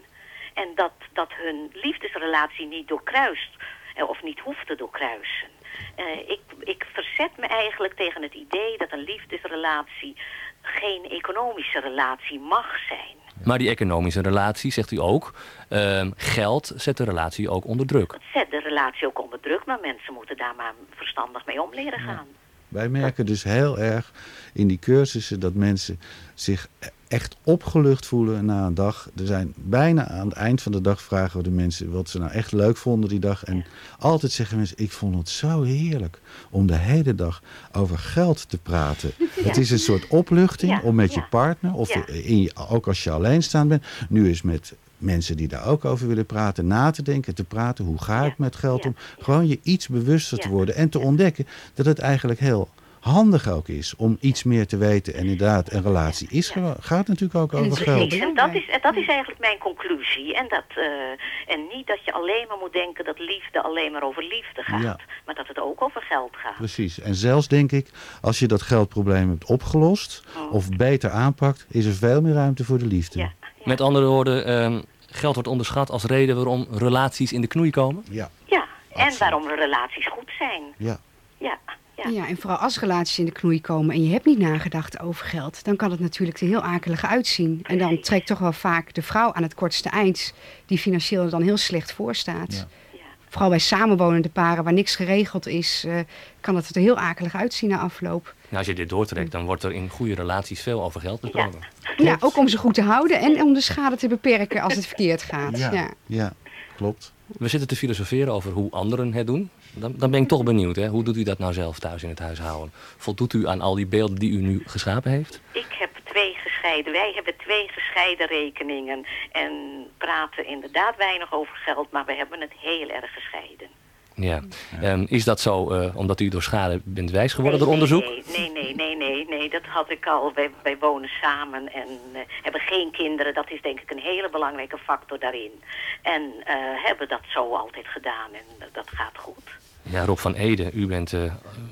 En 0.62 0.68
dat, 0.74 0.92
dat 1.12 1.30
hun 1.32 1.70
liefdesrelatie 1.72 2.66
niet 2.66 2.88
doorkruist 2.88 3.50
eh, 3.94 4.08
of 4.08 4.22
niet 4.22 4.40
hoeft 4.40 4.66
te 4.66 4.76
doorkruisen. 4.76 5.48
Eh, 5.94 6.18
ik, 6.34 6.40
ik 6.58 6.86
verzet 6.92 7.30
me 7.36 7.46
eigenlijk 7.46 7.94
tegen 7.94 8.22
het 8.22 8.34
idee 8.34 8.78
dat 8.78 8.92
een 8.92 9.04
liefdesrelatie 9.04 10.16
geen 10.62 11.04
economische 11.10 11.80
relatie 11.80 12.38
mag 12.38 12.78
zijn. 12.88 13.16
Maar 13.44 13.58
die 13.58 13.68
economische 13.68 14.22
relatie, 14.22 14.72
zegt 14.72 14.90
u 14.90 14.98
ook, 14.98 15.34
ehm, 15.68 16.10
geld 16.16 16.72
zet 16.76 16.96
de 16.96 17.04
relatie 17.04 17.50
ook 17.50 17.64
onder 17.64 17.86
druk. 17.86 18.12
Het 18.12 18.22
zet 18.32 18.50
de 18.50 18.60
relatie 18.60 19.06
ook 19.06 19.20
onder 19.22 19.40
druk, 19.40 19.64
maar 19.64 19.80
mensen 19.80 20.14
moeten 20.14 20.36
daar 20.36 20.54
maar 20.54 20.74
verstandig 20.90 21.46
mee 21.46 21.62
om 21.62 21.74
leren 21.74 22.00
gaan. 22.00 22.26
Wij 22.68 22.88
merken 22.88 23.26
dus 23.26 23.42
heel 23.42 23.78
erg 23.78 24.12
in 24.54 24.68
die 24.68 24.78
cursussen 24.78 25.40
dat 25.40 25.54
mensen 25.54 26.00
zich 26.34 26.68
echt 27.10 27.36
opgelucht 27.44 28.06
voelen 28.06 28.44
na 28.44 28.66
een 28.66 28.74
dag. 28.74 29.08
Er 29.16 29.26
zijn 29.26 29.54
bijna 29.56 30.08
aan 30.08 30.28
het 30.28 30.36
eind 30.36 30.62
van 30.62 30.72
de 30.72 30.80
dag 30.80 31.02
vragen 31.02 31.36
we 31.36 31.42
de 31.42 31.50
mensen 31.50 31.90
wat 31.90 32.08
ze 32.08 32.18
nou 32.18 32.30
echt 32.30 32.52
leuk 32.52 32.76
vonden 32.76 33.08
die 33.08 33.18
dag. 33.18 33.44
En 33.44 33.64
altijd 33.98 34.32
zeggen 34.32 34.56
mensen, 34.56 34.78
ik 34.78 34.92
vond 34.92 35.14
het 35.14 35.28
zo 35.28 35.62
heerlijk 35.62 36.20
om 36.50 36.66
de 36.66 36.76
hele 36.76 37.14
dag 37.14 37.42
over 37.72 37.98
geld 37.98 38.48
te 38.48 38.58
praten. 38.58 39.12
Het 39.44 39.56
is 39.56 39.70
een 39.70 39.78
soort 39.78 40.06
opluchting 40.08 40.72
Ja, 40.72 40.80
om 40.82 40.94
met 40.94 41.14
je 41.14 41.22
partner, 41.30 41.74
of 41.74 41.94
in 42.06 42.42
je, 42.42 42.52
ook 42.68 42.86
als 42.86 43.04
je 43.04 43.10
alleenstaand 43.10 43.68
bent, 43.68 43.84
nu 44.08 44.30
is 44.30 44.42
met 44.42 44.74
mensen 44.98 45.36
die 45.36 45.48
daar 45.48 45.66
ook 45.66 45.84
over 45.84 46.08
willen 46.08 46.26
praten, 46.26 46.66
na 46.66 46.90
te 46.90 47.02
denken, 47.02 47.34
te 47.34 47.44
praten, 47.44 47.84
hoe 47.84 48.02
ga 48.02 48.24
ik 48.24 48.38
met 48.38 48.56
geld 48.56 48.86
om? 48.86 48.96
Gewoon 49.18 49.48
je 49.48 49.58
iets 49.62 49.88
bewuster 49.88 50.38
te 50.38 50.48
worden 50.48 50.74
en 50.74 50.88
te 50.88 50.98
ontdekken 50.98 51.46
dat 51.74 51.86
het 51.86 51.98
eigenlijk 51.98 52.40
heel 52.40 52.68
handig 53.00 53.48
ook 53.50 53.68
is 53.68 53.94
om 53.96 54.16
iets 54.20 54.42
meer 54.42 54.66
te 54.66 54.76
weten. 54.76 55.14
En 55.14 55.20
inderdaad, 55.20 55.72
een 55.72 55.82
relatie 55.82 56.28
is, 56.30 56.52
Ja. 56.54 56.76
gaat 56.80 57.06
natuurlijk 57.08 57.34
ook 57.40 57.54
over 57.54 57.76
geld. 57.76 57.98
Precies, 58.08 58.20
en 58.24 58.34
dat 58.34 58.54
is, 58.54 58.68
en 58.68 58.78
dat 58.82 58.96
is 58.96 59.06
eigenlijk 59.06 59.40
mijn 59.40 59.58
conclusie. 59.58 60.34
En, 60.34 60.46
dat, 60.48 60.64
eh, 60.68 61.54
en 61.54 61.66
niet 61.74 61.86
dat 61.86 62.04
je 62.04 62.12
alleen 62.12 62.44
maar 62.48 62.56
moet 62.60 62.72
denken 62.72 63.04
dat 63.04 63.18
liefde 63.18 63.62
alleen 63.62 63.92
maar 63.92 64.02
over 64.02 64.22
liefde 64.22 64.62
gaat. 64.62 64.82
Ja. 64.82 64.98
Maar 65.26 65.34
dat 65.34 65.48
het 65.48 65.58
ook 65.60 65.82
over 65.82 66.02
geld 66.02 66.36
gaat. 66.36 66.56
Precies. 66.56 67.00
En 67.00 67.14
zelfs 67.14 67.48
denk 67.48 67.72
ik, 67.72 67.90
als 68.20 68.38
je 68.38 68.46
dat 68.46 68.62
geldprobleem 68.62 69.28
hebt 69.30 69.44
opgelost 69.44 70.24
Oh. 70.36 70.52
of 70.54 70.68
beter 70.68 71.10
aanpakt, 71.10 71.66
is 71.68 71.84
er 71.86 71.92
veel 71.94 72.20
meer 72.20 72.34
ruimte 72.34 72.64
voor 72.64 72.78
de 72.78 72.86
liefde. 72.86 73.18
Ja, 73.18 73.32
ja. 73.40 73.50
Met 73.64 73.80
andere 73.80 74.06
woorden, 74.06 74.44
ehm, 74.46 74.80
geld 75.06 75.34
wordt 75.34 75.48
onderschat 75.48 75.90
als 75.90 76.04
reden 76.04 76.36
waarom 76.36 76.66
relaties 76.70 77.32
in 77.32 77.40
de 77.40 77.46
knoei 77.46 77.70
komen. 77.70 78.04
Ja. 78.10 78.30
ja. 78.44 78.58
en 78.60 78.96
Absoluut. 78.96 79.18
waarom 79.18 79.46
relaties 79.48 80.06
goed 80.08 80.30
zijn. 80.38 80.62
ja. 80.76 80.98
Ja, 81.38 81.58
ja. 82.04 82.10
Ja, 82.10 82.28
en 82.28 82.36
vooral 82.36 82.58
als 82.58 82.78
relaties 82.78 83.18
in 83.18 83.24
de 83.24 83.30
knoei 83.30 83.60
komen 83.60 83.94
en 83.94 84.04
je 84.04 84.10
hebt 84.10 84.24
niet 84.24 84.38
nagedacht 84.38 85.00
over 85.00 85.26
geld, 85.26 85.64
dan 85.64 85.76
kan 85.76 85.90
het 85.90 86.00
natuurlijk 86.00 86.40
er 86.40 86.46
heel 86.46 86.62
akelig 86.62 87.04
uitzien. 87.04 87.60
En 87.62 87.78
dan 87.78 88.00
trekt 88.00 88.26
toch 88.26 88.38
wel 88.38 88.52
vaak 88.52 88.94
de 88.94 89.02
vrouw 89.02 89.32
aan 89.32 89.42
het 89.42 89.54
kortste 89.54 89.88
eind, 89.88 90.34
die 90.66 90.78
financieel 90.78 91.24
er 91.24 91.30
dan 91.30 91.42
heel 91.42 91.56
slecht 91.56 91.92
voor 91.92 92.14
staat. 92.14 92.52
Ja. 92.52 92.66
ja. 92.92 92.98
vooral 93.28 93.48
bij 93.48 93.58
samenwonende 93.58 94.28
paren 94.28 94.64
waar 94.64 94.72
niks 94.72 94.96
geregeld 94.96 95.46
is, 95.46 95.84
uh, 95.86 96.00
kan 96.40 96.56
het 96.56 96.74
er 96.76 96.82
heel 96.82 96.96
akelig 96.96 97.34
uitzien 97.34 97.70
na 97.70 97.78
afloop. 97.78 98.34
Nou, 98.42 98.56
als 98.56 98.66
je 98.66 98.74
dit 98.74 98.88
doortrekt, 98.88 99.32
dan 99.32 99.44
wordt 99.44 99.62
er 99.62 99.72
in 99.72 99.88
goede 99.88 100.14
relaties 100.14 100.60
veel 100.60 100.82
over 100.82 101.00
geld 101.00 101.20
besproken. 101.20 101.60
Ja. 101.96 102.04
ja, 102.04 102.16
ook 102.20 102.36
om 102.36 102.48
ze 102.48 102.56
goed 102.56 102.74
te 102.74 102.82
houden 102.82 103.20
en 103.20 103.42
om 103.42 103.54
de 103.54 103.60
schade 103.60 103.96
te 103.96 104.08
beperken 104.08 104.62
als 104.62 104.74
het 104.74 104.86
verkeerd 104.86 105.22
gaat. 105.22 105.58
Ja, 105.58 105.90
ja. 106.06 106.32
klopt. 106.76 107.12
We 107.38 107.48
zitten 107.48 107.68
te 107.68 107.76
filosoferen 107.76 108.32
over 108.32 108.52
hoe 108.52 108.70
anderen 108.70 109.12
het 109.12 109.26
doen. 109.26 109.50
Dan, 109.72 109.94
dan 109.96 110.10
ben 110.10 110.22
ik 110.22 110.28
toch 110.28 110.42
benieuwd, 110.42 110.76
hè? 110.76 110.88
hoe 110.88 111.04
doet 111.04 111.16
u 111.16 111.22
dat 111.22 111.38
nou 111.38 111.52
zelf 111.52 111.78
thuis 111.78 112.02
in 112.02 112.08
het 112.08 112.18
huishouden? 112.18 112.72
Voldoet 112.96 113.32
u 113.32 113.46
aan 113.46 113.60
al 113.60 113.74
die 113.74 113.86
beelden 113.86 114.18
die 114.18 114.30
u 114.30 114.40
nu 114.40 114.62
geschapen 114.66 115.10
heeft? 115.10 115.40
Ik 115.52 115.76
heb 115.78 115.90
twee 116.04 116.34
gescheiden. 116.34 116.92
Wij 116.92 117.12
hebben 117.14 117.36
twee 117.36 117.68
gescheiden 117.68 118.26
rekeningen. 118.26 119.06
En 119.32 119.52
praten 119.98 120.46
inderdaad 120.46 120.96
weinig 120.96 121.32
over 121.32 121.56
geld, 121.56 121.90
maar 121.90 122.04
we 122.04 122.14
hebben 122.14 122.40
het 122.40 122.52
heel 122.52 122.88
erg 122.88 123.12
gescheiden. 123.12 123.68
Ja. 124.14 124.40
Um, 124.82 125.06
is 125.08 125.24
dat 125.24 125.40
zo 125.40 125.72
uh, 125.72 125.96
omdat 125.96 126.20
u 126.20 126.28
door 126.28 126.42
schade 126.42 126.80
bent 126.84 127.10
wijs 127.10 127.32
geworden 127.32 127.58
nee, 127.58 127.68
door 127.68 127.74
onderzoek? 127.74 128.02
Nee, 128.02 128.50
nee, 128.50 128.74
nee, 128.74 128.96
nee, 128.96 129.26
nee, 129.28 129.50
dat 129.50 129.64
had 129.64 129.90
ik 129.90 130.06
al. 130.06 130.32
Wij, 130.34 130.50
wij 130.62 130.78
wonen 130.78 131.10
samen 131.22 131.72
en 131.72 131.88
uh, 132.12 132.20
hebben 132.42 132.60
geen 132.60 132.90
kinderen. 132.90 133.34
Dat 133.34 133.50
is 133.50 133.62
denk 133.62 133.80
ik 133.80 133.90
een 133.90 133.98
hele 133.98 134.30
belangrijke 134.30 134.78
factor 134.78 135.18
daarin. 135.18 135.62
En 136.02 136.22
uh, 136.22 136.44
hebben 136.84 137.08
dat 137.08 137.22
zo 137.28 137.54
altijd 137.54 137.86
gedaan 137.86 138.32
en 138.32 138.68
dat 138.72 138.88
gaat 138.88 139.18
goed. 139.18 139.59
Ja, 139.90 140.04
Rob 140.04 140.18
van 140.18 140.34
Ede, 140.34 140.70
u 140.72 140.86
bent 140.86 141.12
uh, 141.12 141.20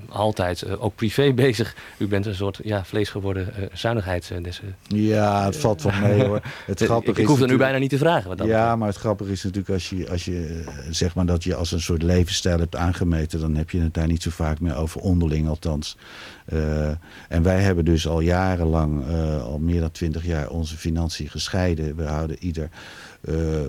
altijd 0.09 0.65
uh, 0.67 0.85
ook 0.85 0.95
privé 0.95 1.33
bezig. 1.45 1.75
U 1.97 2.07
bent 2.07 2.27
een 2.27 2.35
soort 2.35 2.61
ja, 2.63 2.85
vleesgeworden 2.85 3.53
uh, 3.59 3.67
zuinigheids... 3.73 4.31
ja, 4.83 5.45
het 5.45 5.57
valt 5.57 5.83
van 5.83 6.01
mee 6.01 6.25
hoor. 6.25 6.41
Het 6.67 6.81
ik, 7.07 7.19
ik 7.19 7.27
hoef 7.27 7.41
er 7.41 7.49
nu 7.49 7.57
bijna 7.57 7.79
niet 7.79 7.91
te 7.91 7.99
vragen. 7.99 8.29
Wat 8.29 8.39
dat 8.39 8.47
ja, 8.47 8.77
maar 8.77 8.89
het 8.89 8.97
grappige 8.97 9.31
is 9.31 9.43
natuurlijk 9.43 9.73
als 9.73 9.91
je, 9.91 10.11
als 10.11 10.25
je 10.25 10.65
zeg 10.91 11.15
maar 11.15 11.27
dat 11.27 11.45
je 11.45 11.55
als 11.55 11.73
een 11.73 11.81
soort 11.81 12.03
levensstijl 12.03 12.59
hebt 12.59 12.77
aangemeten... 12.77 13.41
dan 13.41 13.55
heb 13.55 13.71
je 13.71 13.81
het 13.81 13.95
daar 13.95 14.07
niet 14.07 14.23
zo 14.23 14.31
vaak 14.31 14.61
meer 14.61 14.77
over, 14.77 15.01
onderling 15.01 15.49
althans. 15.49 15.97
en 17.29 17.43
wij 17.43 17.61
hebben 17.61 17.85
dus 17.85 18.09
al 18.09 18.21
jarenlang, 18.21 19.05
al 19.43 19.59
meer 19.59 19.81
dan 19.81 19.91
twintig 19.91 20.27
jaar, 20.27 20.49
onze 20.49 20.77
financiën 20.77 21.29
gescheiden. 21.29 21.97
We 21.97 22.05
houden 22.05 22.37
ieder 22.41 22.69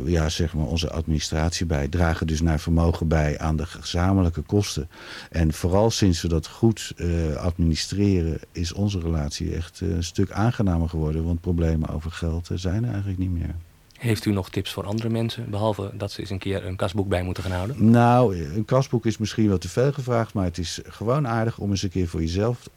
ja, 0.05 0.29
zeg 0.29 0.53
maar 0.53 0.65
onze 0.65 0.89
administratie 0.89 1.65
bij. 1.65 1.87
Dragen 1.87 2.27
dus 2.27 2.41
naar 2.41 2.59
vermogen 2.59 3.07
bij 3.07 3.39
aan 3.39 3.55
de 3.55 3.65
gezamenlijke 3.65 4.41
kosten. 4.41 4.89
En 5.29 5.53
vooral 5.53 5.91
sinds 5.91 6.21
we 6.21 6.27
dat 6.27 6.47
goed 6.47 6.93
uh, 6.95 7.35
administreren 7.35 8.39
is 8.51 8.73
onze 8.73 8.99
relatie 8.99 9.55
echt 9.55 9.81
uh, 9.81 9.95
een 9.95 10.03
stuk 10.03 10.31
aangenamer 10.31 10.89
geworden. 10.89 11.23
Want 11.23 11.41
problemen 11.41 11.89
over 11.89 12.11
geld 12.11 12.49
zijn 12.53 12.83
er 12.83 12.89
eigenlijk 12.89 13.19
niet 13.19 13.31
meer. 13.31 13.55
Heeft 13.97 14.25
u 14.25 14.31
nog 14.31 14.49
tips 14.49 14.73
voor 14.73 14.85
andere 14.85 15.09
mensen, 15.09 15.49
behalve 15.49 15.91
dat 15.93 16.11
ze 16.11 16.19
eens 16.19 16.29
een 16.29 16.37
keer 16.37 16.65
een 16.65 16.75
kasboek 16.75 17.07
bij 17.07 17.23
moeten 17.23 17.43
gaan 17.43 17.51
houden? 17.51 17.89
Nou, 17.89 18.43
een 18.55 18.65
kasboek 18.65 19.05
is 19.05 19.17
misschien 19.17 19.49
wat 19.49 19.61
te 19.61 19.69
veel 19.69 19.91
gevraagd, 19.91 20.33
maar 20.33 20.45
het 20.45 20.57
is 20.57 20.79
gewoon 20.83 21.27
aardig 21.27 21.57
om 21.57 21.69
eens 21.69 21.83
een 21.83 21.89
keer 21.89 22.07
voor 22.07 22.21
jezelf 22.21 22.69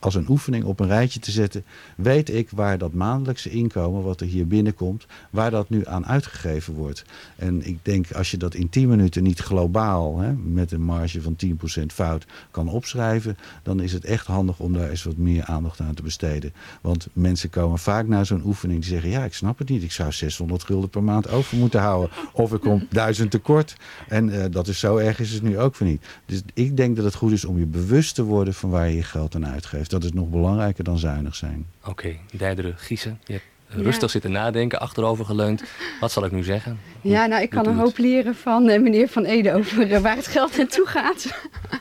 als 0.00 0.14
een 0.14 0.28
oefening 0.28 0.64
op 0.64 0.80
een 0.80 0.86
rijtje 0.86 1.20
te 1.20 1.30
zetten, 1.30 1.64
weet 1.96 2.30
ik 2.30 2.50
waar 2.50 2.78
dat 2.78 2.92
maandelijkse 2.92 3.50
inkomen, 3.50 4.02
wat 4.02 4.20
er 4.20 4.26
hier 4.26 4.46
binnenkomt, 4.46 5.06
waar 5.30 5.50
dat 5.50 5.70
nu 5.70 5.86
aan 5.86 6.06
uitgegeven 6.06 6.74
wordt. 6.74 7.04
En 7.36 7.66
ik 7.66 7.78
denk 7.82 8.12
als 8.12 8.30
je 8.30 8.36
dat 8.36 8.54
in 8.54 8.68
10 8.68 8.88
minuten 8.88 9.22
niet 9.22 9.40
globaal, 9.40 10.18
hè, 10.18 10.32
met 10.32 10.72
een 10.72 10.82
marge 10.82 11.22
van 11.22 11.36
10% 11.36 11.92
fout, 11.92 12.26
kan 12.50 12.68
opschrijven, 12.68 13.36
dan 13.62 13.80
is 13.80 13.92
het 13.92 14.04
echt 14.04 14.26
handig 14.26 14.58
om 14.58 14.72
daar 14.72 14.90
eens 14.90 15.02
wat 15.02 15.16
meer 15.16 15.44
aandacht 15.44 15.80
aan 15.80 15.94
te 15.94 16.02
besteden. 16.02 16.52
Want 16.80 17.08
mensen 17.12 17.50
komen 17.50 17.78
vaak 17.78 18.06
naar 18.06 18.26
zo'n 18.26 18.44
oefening 18.44 18.80
die 18.80 18.90
zeggen, 18.90 19.10
ja, 19.10 19.24
ik 19.24 19.34
snap 19.34 19.58
het 19.58 19.68
niet, 19.68 19.82
ik 19.82 19.92
zou 19.92 20.12
600 20.12 20.64
gulden 20.64 20.90
per 20.90 21.02
maand 21.02 21.30
over 21.30 21.56
moeten 21.56 21.80
houden. 21.80 22.10
Of 22.32 22.52
ik 22.52 22.60
kom 22.60 22.86
1000 22.90 23.30
tekort. 23.30 23.76
En 24.08 24.28
uh, 24.28 24.44
dat 24.50 24.68
is 24.68 24.78
zo 24.78 24.96
erg 24.96 25.20
is 25.20 25.32
het 25.32 25.42
nu 25.42 25.58
ook 25.58 25.74
voor 25.74 25.86
niet. 25.86 26.04
Dus 26.26 26.42
ik 26.54 26.76
denk 26.76 26.96
dat 26.96 27.04
het 27.04 27.14
goed 27.14 27.32
is 27.32 27.44
om 27.44 27.58
je 27.58 27.66
bewust 27.66 28.14
te 28.14 28.22
worden 28.22 28.54
van 28.54 28.70
waar 28.70 28.88
je 28.88 28.96
je 28.96 29.02
geld 29.02 29.34
aan 29.34 29.46
uitgeeft 29.46 29.89
dat 29.90 30.04
is 30.04 30.12
nog 30.12 30.28
belangrijker 30.28 30.84
dan 30.84 30.98
zuinig 30.98 31.34
zijn. 31.34 31.66
Oké, 31.80 31.90
okay, 31.90 32.20
Dijdere 32.32 32.72
Giezen, 32.76 33.20
je 33.24 33.32
hebt 33.32 33.44
rustig 33.66 34.10
zitten 34.10 34.32
nadenken, 34.32 34.80
achterover 34.80 35.24
geleund. 35.24 35.62
Wat 36.00 36.12
zal 36.12 36.24
ik 36.24 36.32
nu 36.32 36.42
zeggen? 36.42 36.78
ja, 37.00 37.26
nou, 37.26 37.42
ik 37.42 37.50
kan 37.50 37.66
een 37.66 37.76
hoop 37.76 37.98
leren 37.98 38.34
van 38.34 38.68
uh, 38.68 38.80
meneer 38.80 39.08
Van 39.08 39.24
Ede 39.24 39.54
over 39.54 39.90
uh, 39.90 39.98
waar 39.98 40.16
het 40.16 40.26
geld 40.26 40.56
naartoe 40.56 40.86
gaat. 40.86 41.26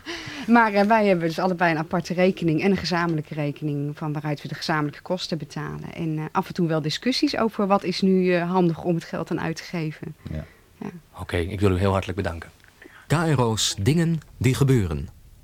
maar 0.47 0.73
uh, 0.73 0.81
wij 0.81 1.07
hebben 1.07 1.27
dus 1.27 1.39
allebei 1.39 1.71
een 1.71 1.77
aparte 1.77 2.13
rekening 2.13 2.61
en 2.61 2.71
een 2.71 2.77
gezamenlijke 2.77 3.33
rekening 3.33 3.97
van 3.97 4.13
waaruit 4.13 4.41
we 4.41 4.47
de 4.47 4.55
gezamenlijke 4.55 5.01
kosten 5.01 5.37
betalen. 5.37 5.93
En 5.93 6.29
af 6.31 6.47
en 6.47 6.53
toe 6.53 6.67
wel 6.67 6.81
discussies 6.81 7.37
over 7.37 7.67
wat 7.67 7.83
is 7.83 8.01
nu 8.01 8.35
handig 8.35 8.83
om 8.83 8.95
het 8.95 9.03
geld 9.03 9.31
aan 9.31 9.41
uit 9.41 9.55
te 9.55 9.63
geven. 9.63 10.15
Ja. 10.31 10.45
ja. 10.79 10.91
Oké, 11.11 11.21
okay, 11.21 11.41
ik 11.41 11.59
wil 11.59 11.71
u 11.71 11.77
heel 11.77 11.91
hartelijk 11.91 12.17
bedanken. 12.17 12.49
KRO's 13.07 13.75
Dingen 13.79 14.19
die 14.37 14.55
gebeuren. 14.55 15.18